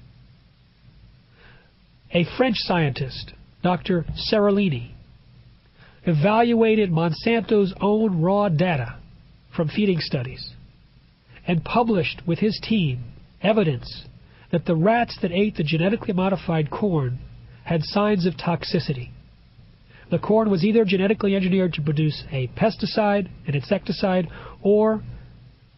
[2.16, 4.06] A French scientist, Dr.
[4.32, 4.92] Seralini,
[6.06, 9.00] evaluated Monsanto's own raw data
[9.54, 10.54] from feeding studies
[11.46, 13.04] and published with his team
[13.42, 14.06] evidence
[14.54, 17.20] that the rats that ate the genetically modified corn
[17.66, 19.10] had signs of toxicity.
[20.10, 24.30] The corn was either genetically engineered to produce a pesticide, an insecticide,
[24.62, 25.04] or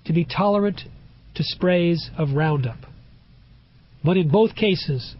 [0.05, 0.81] to be tolerant
[1.33, 2.85] to sprays of Roundup.
[4.03, 5.15] But in both cases,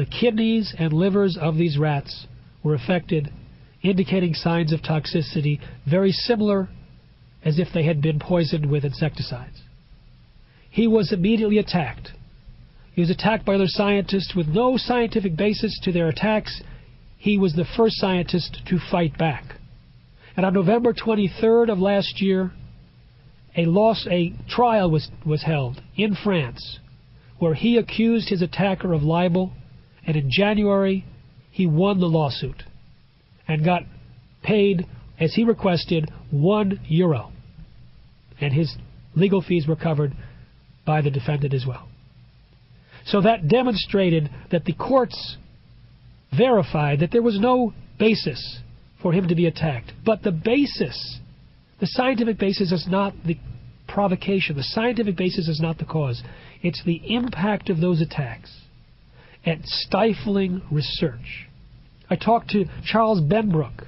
[0.00, 2.26] the kidneys and livers of these rats
[2.62, 3.30] were affected,
[3.82, 6.70] indicating signs of toxicity very similar
[7.44, 9.60] as if they had been poisoned with insecticides.
[10.70, 12.12] He was immediately attacked.
[12.94, 16.62] He was attacked by other scientists with no scientific basis to their attacks.
[17.18, 19.56] He was the first scientist to fight back.
[20.34, 22.52] And on November 23rd of last year,
[23.54, 26.78] a loss, a trial was, was held in France
[27.38, 29.52] where he accused his attacker of libel,
[30.10, 31.04] and in January
[31.52, 32.64] he won the lawsuit
[33.46, 33.82] and got
[34.42, 34.84] paid,
[35.20, 37.30] as he requested, one euro.
[38.40, 38.74] And his
[39.14, 40.12] legal fees were covered
[40.84, 41.88] by the defendant as well.
[43.06, 45.36] So that demonstrated that the courts
[46.36, 48.58] verified that there was no basis
[49.00, 49.92] for him to be attacked.
[50.04, 51.20] But the basis
[51.78, 53.38] the scientific basis is not the
[53.86, 54.56] provocation.
[54.56, 56.20] The scientific basis is not the cause.
[56.62, 58.50] It's the impact of those attacks
[59.44, 61.48] at stifling research.
[62.08, 63.86] I talked to Charles Benbrook,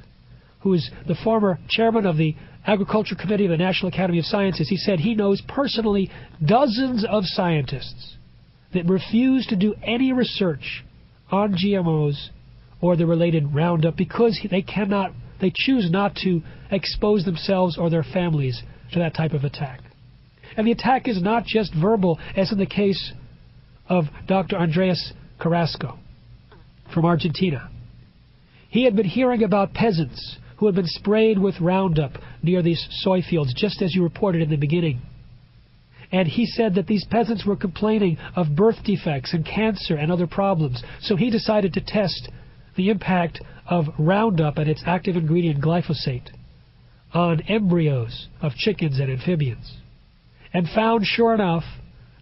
[0.61, 2.37] who is the former chairman of the
[2.67, 4.69] Agriculture Committee of the National Academy of Sciences.
[4.69, 6.11] He said he knows personally
[6.45, 8.17] dozens of scientists
[8.73, 10.85] that refuse to do any research
[11.31, 12.29] on GMOs
[12.81, 18.05] or the related Roundup because they cannot they choose not to expose themselves or their
[18.05, 18.63] families
[18.93, 19.81] to that type of attack.
[20.57, 23.13] And the attack is not just verbal, as in the case
[23.89, 24.57] of Dr.
[24.57, 25.13] Andreas
[25.43, 25.99] Carrasco
[26.95, 27.69] from Argentina.
[28.69, 32.13] He had been hearing about peasants who had been sprayed with Roundup
[32.43, 35.03] near these soy fields, just as you reported in the beginning.
[36.13, 40.27] And he said that these peasants were complaining of birth defects and cancer and other
[40.27, 40.83] problems.
[41.01, 42.29] So he decided to test
[42.77, 46.31] the impact of Roundup and its active ingredient glyphosate
[47.13, 49.77] on embryos of chickens and amphibians,
[50.53, 51.65] and found, sure enough,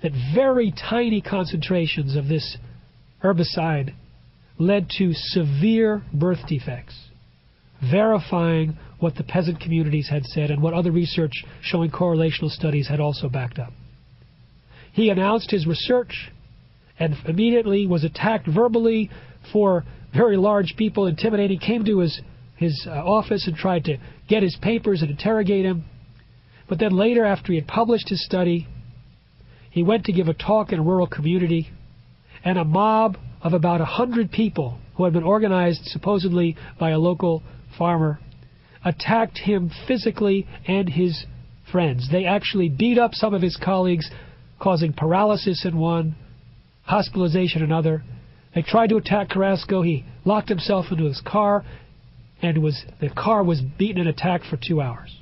[0.03, 2.57] that very tiny concentrations of this
[3.23, 3.95] herbicide
[4.59, 6.95] led to severe birth defects,
[7.91, 13.01] verifying what the peasant communities had said and what other research showing correlational studies had
[13.01, 13.73] also backed up.
[14.93, 16.31] He announced his research
[16.99, 19.11] and immediately was attacked verbally
[19.53, 22.21] for very large people intimidating, came to his,
[22.57, 23.97] his uh, office and tried to
[24.29, 25.85] get his papers and interrogate him.
[26.69, 28.67] But then later, after he had published his study,
[29.71, 31.71] he went to give a talk in a rural community,
[32.45, 36.99] and a mob of about a hundred people who had been organized supposedly by a
[36.99, 37.43] local
[37.77, 38.19] farmer
[38.85, 41.25] attacked him physically and his
[41.71, 42.09] friends.
[42.11, 44.11] They actually beat up some of his colleagues,
[44.61, 46.17] causing paralysis in one,
[46.83, 48.03] hospitalization in another.
[48.55, 49.83] They tried to attack Carrasco.
[49.83, 51.65] He locked himself into his car,
[52.43, 55.17] and was the car was beaten and attacked for two hours.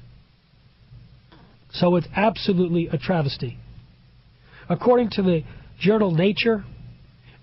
[1.73, 3.59] So it's absolutely a travesty.
[4.69, 5.45] According to the
[5.79, 6.65] journal Nature,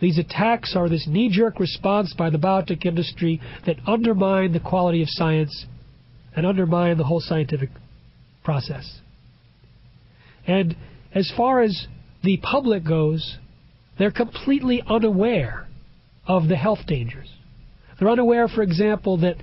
[0.05, 5.01] these attacks are this knee jerk response by the biotech industry that undermine the quality
[5.01, 5.65] of science
[6.35, 7.71] and undermine the whole scientific
[8.43, 8.99] process.
[10.45, 10.75] And
[11.11, 11.87] as far as
[12.23, 13.39] the public goes,
[13.97, 15.67] they're completely unaware
[16.27, 17.27] of the health dangers.
[17.99, 19.37] They're unaware, for example, that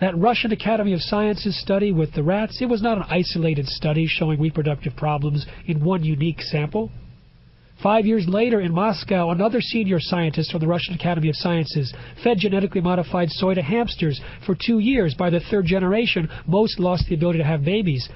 [0.00, 4.06] that Russian Academy of Sciences study with the rats, it was not an isolated study
[4.08, 6.92] showing reproductive problems in one unique sample.
[7.82, 12.38] Five years later in Moscow, another senior scientist from the Russian Academy of Sciences fed
[12.38, 15.14] genetically modified soy to hamsters for two years.
[15.14, 18.08] By the third generation, most lost the ability to have babies.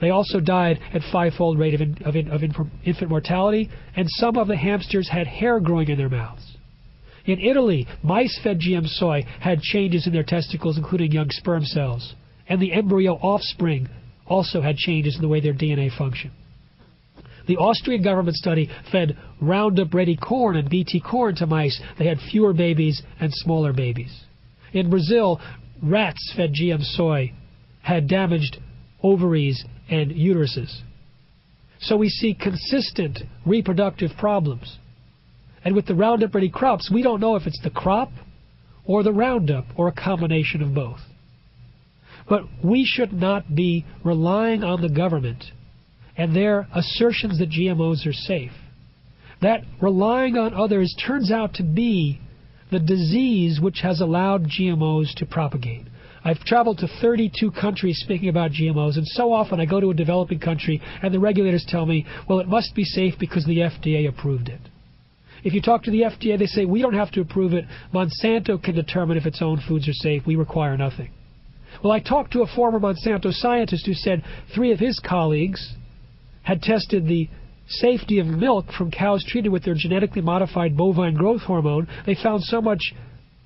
[0.00, 2.42] They also died at fivefold rate of, in, of, in, of
[2.84, 6.56] infant mortality, and some of the hamsters had hair growing in their mouths.
[7.24, 12.14] In Italy, mice fed GM soy had changes in their testicles, including young sperm cells,
[12.48, 13.88] and the embryo offspring
[14.26, 16.32] also had changes in the way their DNA functioned.
[17.46, 21.80] The Austrian government study fed Roundup Ready corn and BT corn to mice.
[21.98, 24.24] They had fewer babies and smaller babies.
[24.72, 25.40] In Brazil,
[25.82, 27.32] rats fed GM soy
[27.82, 28.58] had damaged
[29.02, 30.80] ovaries and uteruses.
[31.80, 34.78] So we see consistent reproductive problems.
[35.64, 38.10] And with the Roundup Ready crops, we don't know if it's the crop
[38.86, 41.00] or the Roundup or a combination of both.
[42.28, 45.44] But we should not be relying on the government
[46.16, 48.52] and their assertions that GMOs are safe.
[49.42, 52.20] That relying on others turns out to be
[52.70, 55.86] the disease which has allowed GMOs to propagate.
[56.24, 59.94] I've traveled to 32 countries speaking about GMOs, and so often I go to a
[59.94, 64.08] developing country and the regulators tell me, well, it must be safe because the FDA
[64.08, 64.60] approved it.
[65.44, 67.66] If you talk to the FDA, they say, we don't have to approve it.
[67.92, 70.22] Monsanto can determine if its own foods are safe.
[70.26, 71.10] We require nothing.
[71.82, 75.74] Well, I talked to a former Monsanto scientist who said three of his colleagues
[76.44, 77.28] had tested the
[77.66, 82.42] safety of milk from cows treated with their genetically modified bovine growth hormone, they found
[82.44, 82.92] so much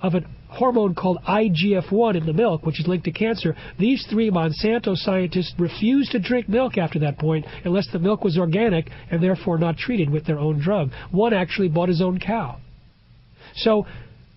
[0.00, 3.56] of a hormone called IGF-1 in the milk, which is linked to cancer.
[3.78, 8.38] These three Monsanto scientists refused to drink milk after that point unless the milk was
[8.38, 10.90] organic and therefore not treated with their own drug.
[11.10, 12.58] One actually bought his own cow.
[13.56, 13.86] So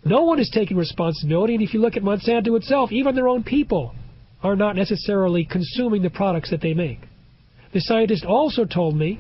[0.04, 3.44] no one is taking responsibility, and if you look at Monsanto itself, even their own
[3.44, 3.94] people
[4.44, 7.00] are not necessarily consuming the products that they make.
[7.74, 9.20] The scientist also told me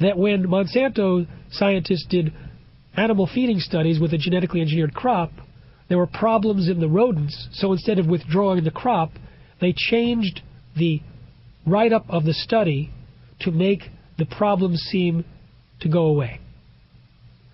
[0.00, 2.32] that when Monsanto scientists did
[2.96, 5.30] animal feeding studies with a genetically engineered crop,
[5.88, 7.48] there were problems in the rodents.
[7.52, 9.12] So instead of withdrawing the crop,
[9.60, 10.40] they changed
[10.76, 11.00] the
[11.66, 12.90] write up of the study
[13.40, 13.82] to make
[14.18, 15.24] the problems seem
[15.80, 16.40] to go away.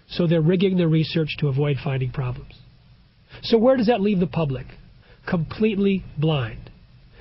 [0.08, 2.54] So they're rigging their research to avoid finding problems.
[3.42, 4.66] So where does that leave the public?
[5.28, 6.70] Completely blind.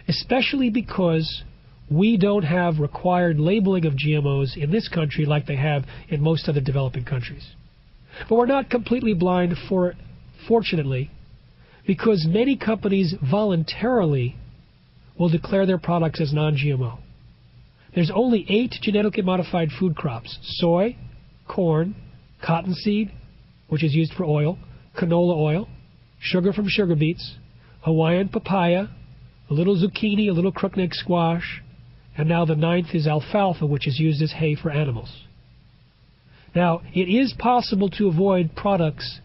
[0.08, 1.44] Especially because
[1.92, 6.48] we don't have required labeling of GMOs in this country like they have in most
[6.48, 7.48] other developing countries.
[8.28, 9.94] But we're not completely blind for
[10.48, 11.10] fortunately
[11.88, 14.36] because many companies voluntarily
[15.18, 17.00] will declare their products as non-GMO.
[17.96, 20.96] There's only 8 genetically modified food crops: soy,
[21.48, 21.96] corn,
[22.46, 23.12] cottonseed,
[23.68, 24.60] which is used for oil,
[25.00, 25.68] canola oil,
[26.20, 27.36] sugar from sugar beets,
[27.82, 28.88] Hawaiian papaya,
[29.50, 31.64] a little zucchini, a little crookneck squash,
[32.20, 35.10] and now the ninth is alfalfa, which is used as hay for animals.
[36.54, 39.22] Now, it is possible to avoid products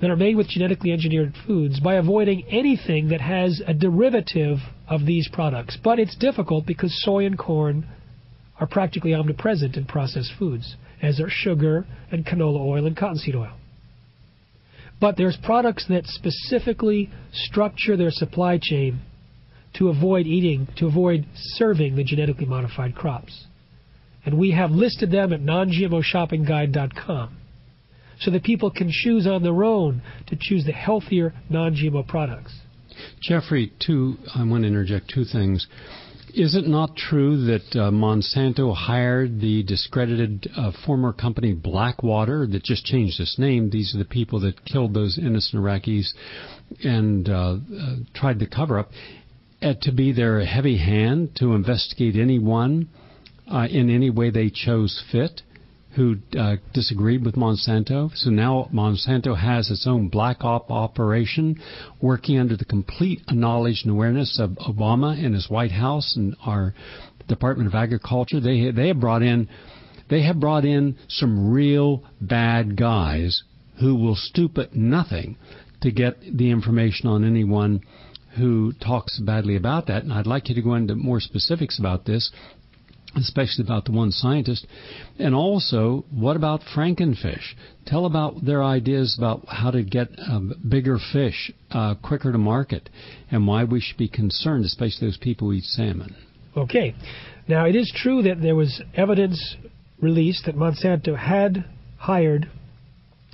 [0.00, 4.56] that are made with genetically engineered foods by avoiding anything that has a derivative
[4.88, 5.78] of these products.
[5.82, 7.86] But it's difficult because soy and corn
[8.58, 13.52] are practically omnipresent in processed foods, as are sugar and canola oil and cottonseed oil.
[15.00, 19.02] But there's products that specifically structure their supply chain
[19.74, 23.46] to avoid eating, to avoid serving the genetically modified crops.
[24.24, 27.36] And we have listed them at nongmoshoppingguide.com.
[28.20, 32.52] so that people can choose on their own to choose the healthier non-GMO products.
[33.22, 35.66] Jeffrey, two, I want to interject two things.
[36.34, 42.62] Is it not true that uh, Monsanto hired the discredited uh, former company Blackwater that
[42.62, 43.70] just changed its name?
[43.70, 46.06] These are the people that killed those innocent Iraqis
[46.84, 48.90] and uh, uh tried to cover up,
[49.60, 52.88] to be their heavy hand to investigate anyone
[53.50, 55.42] uh, in any way they chose fit
[55.96, 58.10] who uh, disagreed with Monsanto.
[58.14, 61.60] So now Monsanto has its own black op operation
[62.00, 66.74] working under the complete knowledge and awareness of Obama and his White House and our
[67.28, 68.40] Department of Agriculture.
[68.40, 69.48] They they have brought in
[70.08, 73.42] they have brought in some real bad guys
[73.80, 75.36] who will stoop at nothing
[75.80, 77.80] to get the information on anyone
[78.36, 80.02] who talks badly about that.
[80.02, 82.30] And I'd like you to go into more specifics about this
[83.16, 84.66] especially about the one scientist.
[85.18, 87.54] And also, what about Frankenfish?
[87.86, 90.08] Tell about their ideas about how to get
[90.68, 92.88] bigger fish uh, quicker to market
[93.30, 96.14] and why we should be concerned, especially those people who eat salmon.
[96.56, 96.94] Okay.
[97.48, 99.56] Now, it is true that there was evidence
[100.00, 101.64] released that Monsanto had
[101.98, 102.48] hired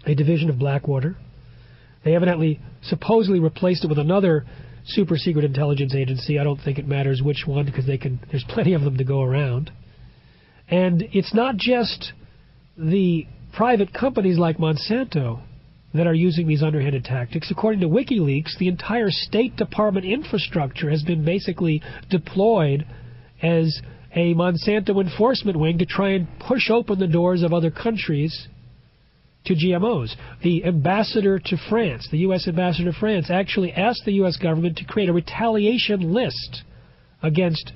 [0.07, 1.17] a division of Blackwater.
[2.05, 4.47] They evidently supposedly replaced it with another
[4.87, 6.39] super secret intelligence agency.
[6.39, 8.21] I don't think it matters which one because they can.
[8.31, 9.71] There's plenty of them to go around.
[10.69, 12.13] And it's not just
[12.77, 15.41] the private companies like Monsanto
[15.95, 17.51] that are using these underhanded tactics.
[17.51, 22.87] According to WikiLeaks, the entire State Department infrastructure has been basically deployed
[23.43, 23.81] as
[24.15, 28.49] a Monsanto enforcement wing to try and push open the doors of other countries
[29.47, 30.15] to GMOs.
[30.43, 32.47] The ambassador to France, the U.S.
[32.47, 34.37] ambassador to France, actually asked the U.S.
[34.37, 36.63] government to create a retaliation list
[37.23, 37.73] against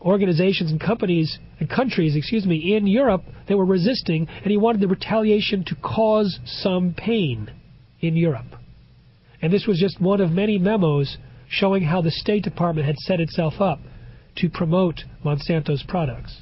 [0.00, 4.80] organizations and companies and countries, excuse me, in Europe that were resisting, and he wanted
[4.80, 7.50] the retaliation to cause some pain
[8.00, 8.46] in Europe.
[9.42, 11.16] And this was just one of many memos
[11.48, 13.80] showing how the State Department had set itself up
[14.36, 16.40] to promote Monsanto's products.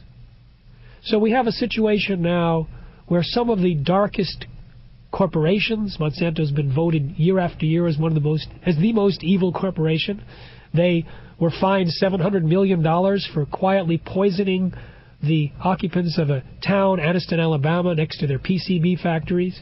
[1.03, 2.69] So we have a situation now
[3.07, 4.47] where some of the darkest
[5.13, 9.23] corporations, Monsanto's been voted year after year as one of the most as the most
[9.23, 10.23] evil corporation.
[10.73, 11.05] They
[11.39, 12.83] were fined $700 million
[13.33, 14.73] for quietly poisoning
[15.23, 19.59] the occupants of a town, Anniston, Alabama, next to their PCB factories.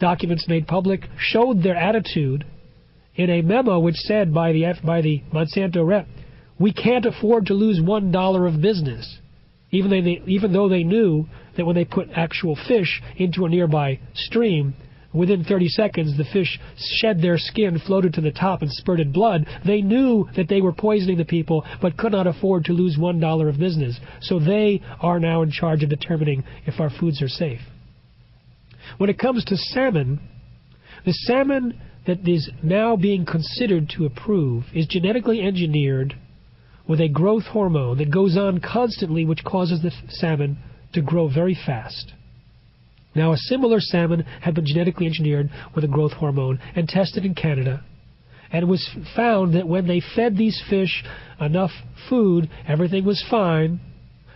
[0.00, 2.44] Documents made public showed their attitude
[3.14, 6.06] in a memo which said by the by the Monsanto rep,
[6.58, 9.18] "We can't afford to lose one dollar of business."
[9.70, 11.26] Even, though they, even though they knew
[11.58, 14.74] that when they put actual fish into a nearby stream,
[15.12, 19.44] within 30 seconds the fish shed their skin, floated to the top, and spurted blood.
[19.66, 23.18] They knew that they were poisoning the people, but could not afford to lose one
[23.18, 23.98] dollar of business.
[24.20, 27.60] So they are now in charge of determining if our foods are safe.
[28.98, 30.20] When it comes to salmon,
[31.04, 36.14] the salmon that is now being considered to approve is genetically engineered
[36.86, 40.56] with a growth hormone that goes on constantly, which causes the salmon
[40.92, 42.12] to grow very fast.
[43.14, 47.34] Now, a similar salmon had been genetically engineered with a growth hormone and tested in
[47.34, 47.82] Canada.
[48.52, 51.04] And it was found that when they fed these fish
[51.40, 51.72] enough
[52.08, 53.80] food, everything was fine.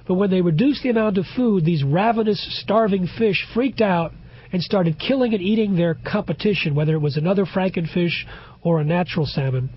[0.06, 4.12] But when they reduced the amount of food, these ravenous, starving fish freaked out
[4.52, 8.26] and started killing and eating their competition, whether it was another frankenfish
[8.62, 9.70] or a natural salmon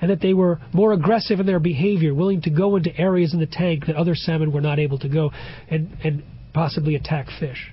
[0.00, 3.40] and that they were more aggressive in their behavior, willing to go into areas in
[3.40, 5.30] the tank that other salmon were not able to go
[5.70, 6.22] and, and
[6.52, 7.72] possibly attack fish.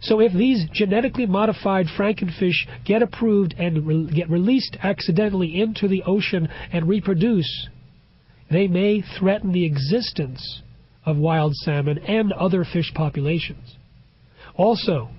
[0.00, 6.02] So if these genetically modified frankenfish get approved and re- get released accidentally into the
[6.04, 7.68] ocean and reproduce,
[8.50, 10.62] they may threaten the existence
[11.04, 13.76] of wild salmon and other fish populations.
[14.56, 15.10] Also,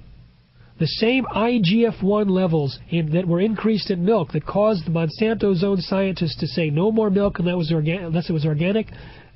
[0.79, 5.79] the same IGF-1 levels in, that were increased in milk that caused the Monsanto's own
[5.79, 8.87] scientists to say no more milk unless it was, orga- unless it was organic,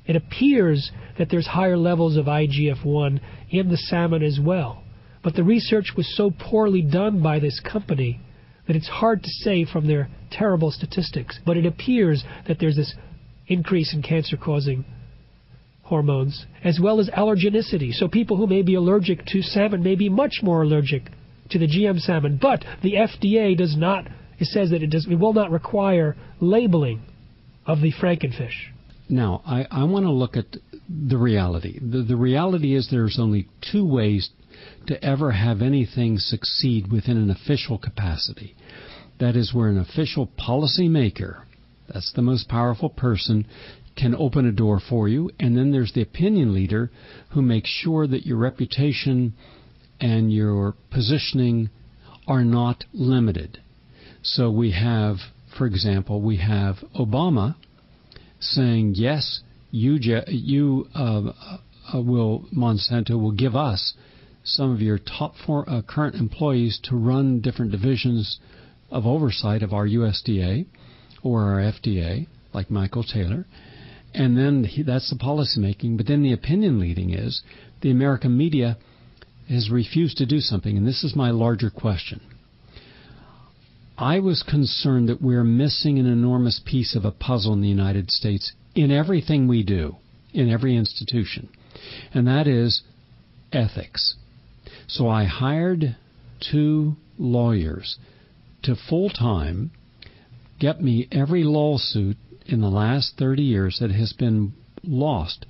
[0.06, 3.20] it appears that there's higher levels of IGF-1
[3.50, 4.82] in the salmon as well.
[5.22, 8.20] But the research was so poorly done by this company
[8.66, 11.38] that it's hard to say from their terrible statistics.
[11.46, 12.94] But it appears that there's this
[13.46, 14.84] increase in cancer-causing
[15.82, 17.92] hormones, as well as allergenicity.
[17.92, 21.04] So people who may be allergic to salmon may be much more allergic
[21.50, 24.06] to the GM salmon, but the FDA does not.
[24.38, 25.06] It says that it does.
[25.10, 27.02] It will not require labeling
[27.66, 28.72] of the frankenfish.
[29.08, 30.56] Now, I, I want to look at
[30.88, 31.78] the reality.
[31.80, 34.30] The, the reality is there's only two ways
[34.86, 38.54] to ever have anything succeed within an official capacity.
[39.20, 41.42] That is where an official policymaker,
[41.92, 43.46] that's the most powerful person,
[43.96, 45.30] can open a door for you.
[45.40, 46.90] And then there's the opinion leader
[47.30, 49.34] who makes sure that your reputation
[50.00, 51.70] and your positioning
[52.26, 53.58] are not limited.
[54.22, 55.16] So we have,
[55.56, 57.56] for example, we have Obama
[58.40, 59.40] saying, yes,
[59.70, 61.32] you, you uh,
[61.92, 63.94] uh, will Monsanto will give us
[64.44, 68.38] some of your top four, uh, current employees to run different divisions
[68.90, 70.66] of oversight of our USDA
[71.22, 73.46] or our FDA, like Michael Taylor.
[74.14, 75.96] And then he, that's the policymaking.
[75.96, 77.42] But then the opinion leading is
[77.82, 78.78] the American media
[79.48, 80.76] has refused to do something.
[80.76, 82.20] And this is my larger question.
[83.96, 88.10] I was concerned that we're missing an enormous piece of a puzzle in the United
[88.10, 89.96] States in everything we do,
[90.32, 91.48] in every institution,
[92.14, 92.82] and that is
[93.52, 94.14] ethics.
[94.86, 95.96] So I hired
[96.40, 97.98] two lawyers
[98.62, 99.72] to full time
[100.60, 104.52] get me every lawsuit in the last 30 years that has been
[104.84, 105.44] lost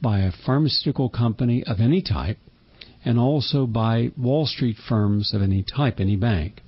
[0.00, 2.38] by a pharmaceutical company of any type
[3.04, 6.62] and also by Wall Street firms of any type, any bank.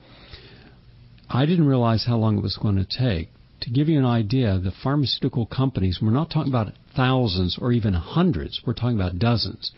[1.28, 3.30] I didn't realize how long it was going to take.
[3.62, 7.94] To give you an idea, the pharmaceutical companies, we're not talking about thousands or even
[7.94, 9.72] hundreds, we're talking about dozens,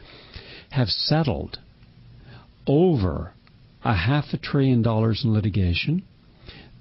[0.71, 1.59] have settled
[2.67, 3.33] over
[3.85, 6.03] a half a trillion dollars in litigation.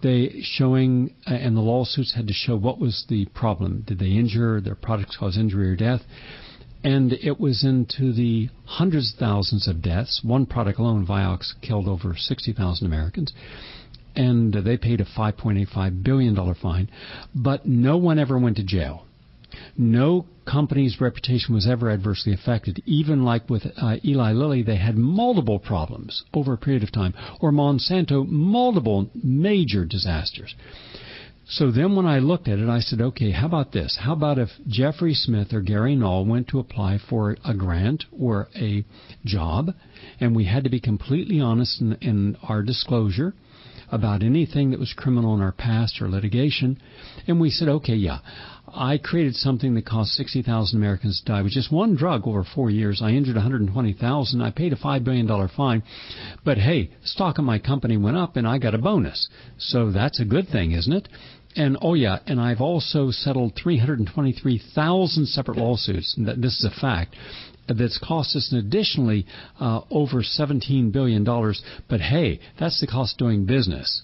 [0.01, 3.83] They showing, uh, and the lawsuits had to show what was the problem.
[3.85, 6.01] Did they injure, their products cause injury or death?
[6.85, 10.21] And it was into the hundreds of thousands of deaths.
[10.23, 13.33] One product alone, Vioxx, killed over 60,000 Americans
[14.15, 16.89] and they paid a $5.85 billion fine,
[17.33, 19.05] but no one ever went to jail.
[19.77, 22.81] No company's reputation was ever adversely affected.
[22.85, 27.13] Even like with uh, Eli Lilly, they had multiple problems over a period of time,
[27.39, 30.55] or Monsanto, multiple major disasters.
[31.47, 33.99] So then when I looked at it, I said, okay, how about this?
[34.01, 38.47] How about if Jeffrey Smith or Gary Null went to apply for a grant or
[38.55, 38.83] a
[39.23, 39.69] job,
[40.19, 43.35] and we had to be completely honest in, in our disclosure,
[43.91, 46.81] about anything that was criminal in our past or litigation.
[47.27, 48.19] And we said, okay, yeah,
[48.67, 52.69] I created something that caused 60,000 Americans to die with just one drug over four
[52.69, 53.01] years.
[53.01, 54.41] I injured 120,000.
[54.41, 55.83] I paid a $5 billion fine.
[56.43, 59.29] But hey, stock of my company went up and I got a bonus.
[59.57, 61.07] So that's a good thing, isn't it?
[61.55, 66.15] And oh yeah, and I've also settled 323,000 separate lawsuits.
[66.17, 67.15] And this is a fact
[67.67, 69.25] that's cost us additionally
[69.59, 71.23] uh, over $17 billion.
[71.89, 74.03] But hey, that's the cost of doing business.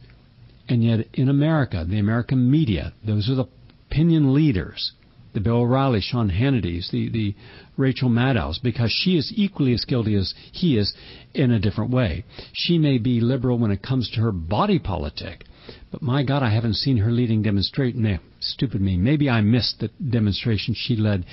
[0.70, 3.46] And yet in America, the American media, those are the
[3.90, 4.94] opinion leaders,
[5.34, 7.36] the Bill O'Reilly, Sean Hannity's, the, the
[7.76, 10.94] Rachel Maddow's, because she is equally as guilty as he is
[11.34, 12.24] in a different way.
[12.54, 15.44] She may be liberal when it comes to her body politic,
[15.92, 18.20] but my God, I haven't seen her leading demonstration.
[18.40, 18.98] Stupid me.
[18.98, 21.26] Maybe I missed the demonstration she led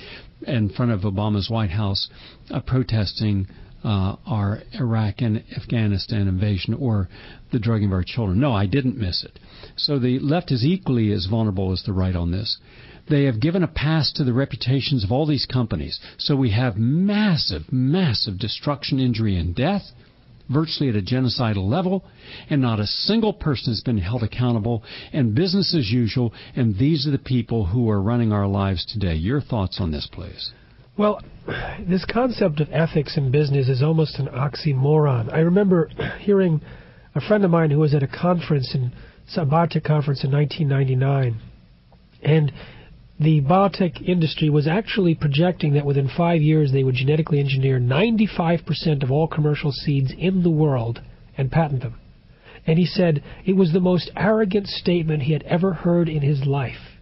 [0.45, 2.09] in front of Obama's White House
[2.51, 3.47] uh, protesting
[3.83, 7.07] uh, our Iraq and Afghanistan invasion or
[7.51, 8.39] the drugging of our children.
[8.39, 9.39] No, I didn't miss it.
[9.77, 12.57] So the left is equally as vulnerable as the right on this.
[13.09, 15.99] They have given a pass to the reputations of all these companies.
[16.17, 19.91] So we have massive, massive destruction, injury, and death
[20.49, 22.03] virtually at a genocidal level,
[22.49, 24.83] and not a single person has been held accountable,
[25.13, 29.15] and business as usual, and these are the people who are running our lives today.
[29.15, 30.51] Your thoughts on this, please?
[30.97, 31.21] Well,
[31.87, 35.33] this concept of ethics in business is almost an oxymoron.
[35.33, 35.89] I remember
[36.19, 36.61] hearing
[37.15, 38.91] a friend of mine who was at a conference in
[39.37, 41.39] a biotech conference in 1999,
[42.23, 42.51] and
[43.19, 49.03] the biotech industry was actually projecting that within five years they would genetically engineer 95%
[49.03, 51.01] of all commercial seeds in the world
[51.37, 51.99] and patent them.
[52.65, 56.45] And he said it was the most arrogant statement he had ever heard in his
[56.45, 56.97] life.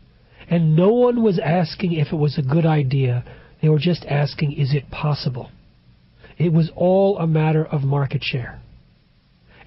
[0.50, 3.24] And no one was asking if it was a good idea.
[3.62, 5.52] They were just asking, is it possible?
[6.38, 8.60] It was all a matter of market share.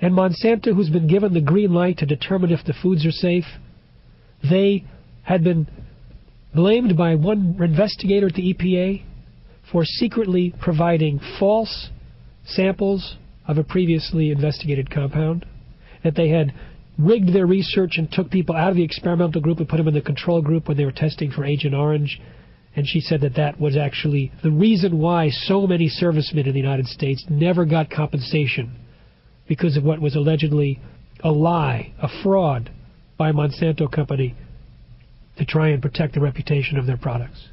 [0.00, 3.44] And Monsanto, who's been given the green light to determine if the foods are safe,
[4.48, 4.84] they
[5.22, 5.66] had been
[6.54, 9.02] blamed by one investigator at the EPA
[9.70, 11.90] for secretly providing false
[12.44, 15.46] samples of a previously investigated compound,
[16.02, 16.52] that they had
[16.98, 19.94] rigged their research and took people out of the experimental group and put them in
[19.94, 22.20] the control group when they were testing for Agent Orange.
[22.76, 26.60] And she said that that was actually the reason why so many servicemen in the
[26.60, 28.76] United States never got compensation
[29.48, 30.80] because of what was allegedly
[31.24, 32.70] a lie, a fraud
[33.18, 34.34] by Monsanto Company
[35.40, 37.48] to try and protect the reputation of their products.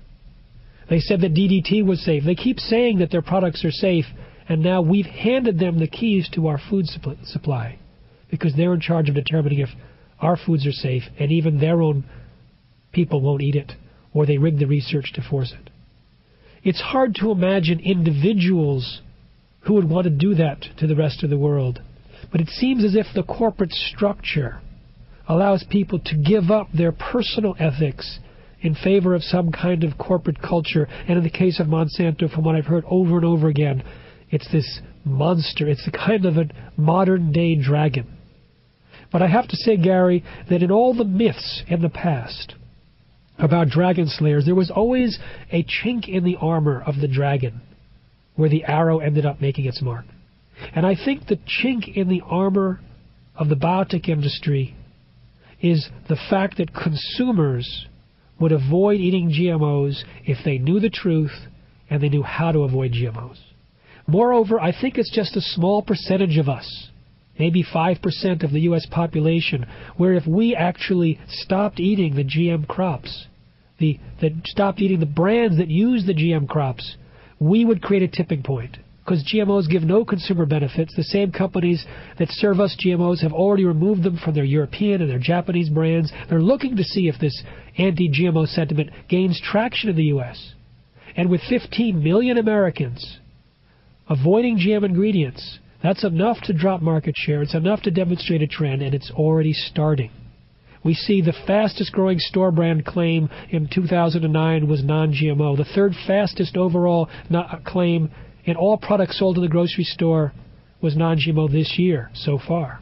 [0.89, 2.23] They said that DDT was safe.
[2.25, 4.03] They keep saying that their products are safe,
[4.49, 6.85] and now we've handed them the keys to our food
[7.23, 7.79] supply
[8.29, 9.69] because they're in charge of determining if
[10.19, 12.03] our foods are safe, and even their own
[12.91, 13.71] people won't eat it,
[14.13, 15.69] or they rig the research to force it.
[16.63, 18.99] It's hard to imagine individuals
[19.61, 21.79] who would want to do that to the rest of the world.
[22.33, 24.59] But it seems as if the corporate structure
[25.27, 28.19] allows people to give up their personal ethics
[28.61, 30.87] in favor of some kind of corporate culture.
[31.07, 33.83] And in the case of Monsanto, from what I've heard over and over again,
[34.29, 35.67] it's this monster.
[35.67, 38.17] It's a kind of a modern day dragon.
[39.11, 42.55] But I have to say, Gary, that in all the myths in the past
[43.37, 45.19] about dragon slayers, there was always
[45.51, 47.61] a chink in the armor of the dragon
[48.35, 50.05] where the arrow ended up making its mark.
[50.73, 52.79] And I think the chink in the armor
[53.35, 54.75] of the biotech industry
[55.61, 57.87] is the fact that consumers
[58.39, 61.31] would avoid eating GMOs if they knew the truth
[61.89, 63.39] and they knew how to avoid GMOs.
[64.07, 66.89] Moreover, I think it's just a small percentage of us,
[67.39, 68.85] maybe 5% of the U.S.
[68.89, 69.65] population,
[69.97, 73.27] where if we actually stopped eating the GM crops,
[73.79, 76.95] the, that stopped eating the brands that use the GM crops,
[77.39, 78.77] we would create a tipping point
[79.07, 80.93] because GMOs give no consumer benefits.
[80.93, 81.85] The same companies
[82.19, 86.11] that serve us GMOs have already removed them from their European and their Japanese brands.
[86.29, 87.41] They're looking to see if this
[87.77, 90.53] anti GMO sentiment gains traction in the U.S.
[91.15, 93.19] And with 15 million Americans
[94.09, 97.41] avoiding GM ingredients, that's enough to drop market share.
[97.41, 100.11] It's enough to demonstrate a trend, and it's already starting.
[100.83, 105.55] We see the fastest growing store brand claim in 2009 was non GMO.
[105.55, 107.09] The third fastest overall
[107.65, 108.11] claim
[108.47, 110.33] and all products sold in the grocery store
[110.81, 112.79] was non GMO this year so far.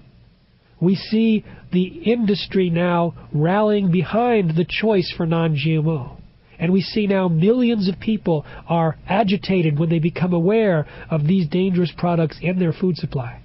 [0.80, 6.22] We see the industry now rallying behind the choice for non GMO.
[6.58, 11.50] And we see now millions of people are agitated when they become aware of these
[11.50, 13.42] dangerous products in their food supply.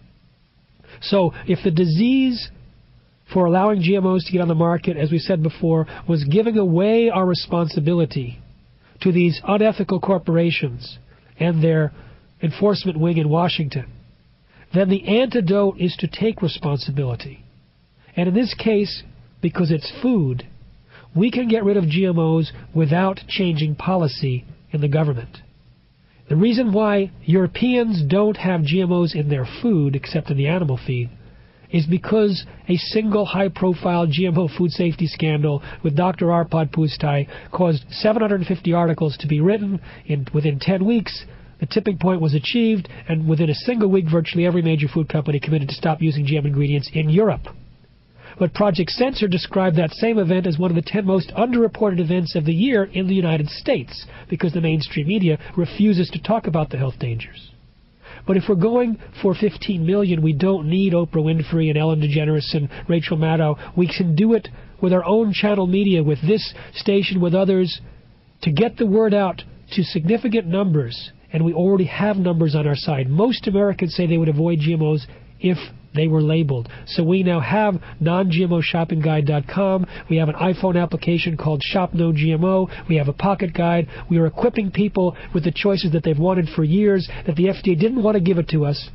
[1.01, 2.51] So if the disease
[3.33, 7.11] for allowing GMOs to get on the market, as we said before, was giving away
[7.11, 8.41] our responsibility
[9.03, 10.99] to these unethical corporations
[11.39, 11.93] and their
[12.43, 13.87] enforcement wing in Washington,
[14.75, 17.45] then the antidote is to take responsibility.
[18.17, 19.03] And in this case,
[19.41, 20.47] because it's food,
[21.15, 25.39] we can get rid of GMOs without changing policy in the government.
[26.29, 31.11] The reason why Europeans don't have GMOs in their food, except in the animal feed,
[31.73, 36.27] is because a single high profile GMO food safety scandal with Dr.
[36.27, 41.25] Arpad Pusztai caused 750 articles to be written in, within 10 weeks
[41.61, 45.39] the tipping point was achieved, and within a single week, virtually every major food company
[45.39, 47.43] committed to stop using GM ingredients in Europe.
[48.39, 52.35] But Project Censor described that same event as one of the 10 most underreported events
[52.35, 56.71] of the year in the United States because the mainstream media refuses to talk about
[56.71, 57.51] the health dangers.
[58.27, 62.55] But if we're going for 15 million, we don't need Oprah Winfrey and Ellen DeGeneres
[62.55, 63.77] and Rachel Maddow.
[63.77, 64.49] We can do it
[64.81, 67.81] with our own channel media, with this station, with others,
[68.43, 69.43] to get the word out
[69.73, 73.09] to significant numbers and we already have numbers on our side.
[73.09, 75.07] Most Americans say they would avoid GMOs
[75.41, 75.59] if
[75.95, 76.69] they were labeled.
[76.87, 79.87] So we now have non-GMOshoppingguide.com.
[80.09, 82.89] We have an iPhone application called Shop No GMO.
[82.89, 83.89] We have a pocket guide.
[84.09, 87.79] We are equipping people with the choices that they've wanted for years that the FDA
[87.79, 88.91] didn't want to give it to us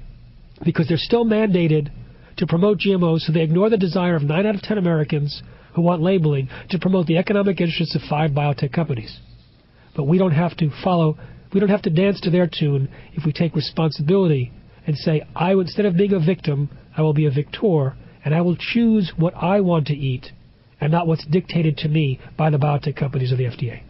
[0.63, 1.91] because they're still mandated
[2.37, 5.41] to promote GMOs, so they ignore the desire of 9 out of 10 Americans
[5.73, 9.19] who want labeling to promote the economic interests of five biotech companies.
[9.95, 11.17] But we don't have to follow
[11.55, 14.51] we don't have to dance to their tune if we take responsibility
[14.85, 17.95] and say, I instead of being a victim, I will be a victor,
[18.25, 20.33] and I will choose what I want to eat
[20.81, 23.83] and not what's dictated to me by the biotech companies or the FDA.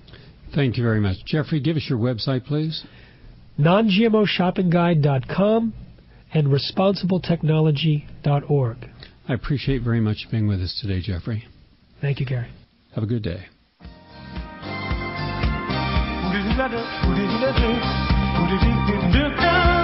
[0.53, 1.25] Thank you very much.
[1.25, 2.85] Jeffrey, give us your website, please.
[3.57, 5.73] Non-GMOshoppingguide.com
[6.35, 8.77] and responsibletechnology.org.
[9.27, 11.45] I appreciate very much being with us today, Jeffrey.
[11.99, 12.51] Thank you, Gary.
[12.93, 13.47] Have a good day.
[16.55, 17.81] 우리라라 들
[18.39, 19.74] 우리리르르르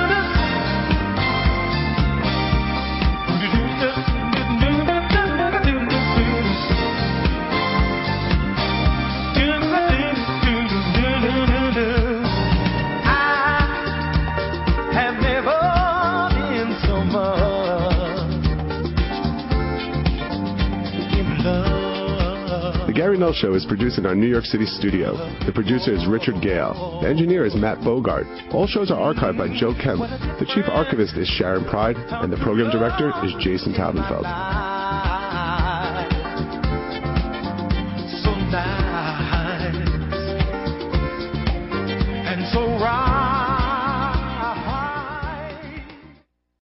[22.94, 25.16] Gary Null Show is produced in our New York City studio.
[25.46, 27.00] The producer is Richard Gale.
[27.02, 28.26] The engineer is Matt Bogart.
[28.52, 30.02] All shows are archived by Joe Kemp.
[30.40, 34.81] The chief archivist is Sharon Pride, and the program director is Jason Taubenfeld.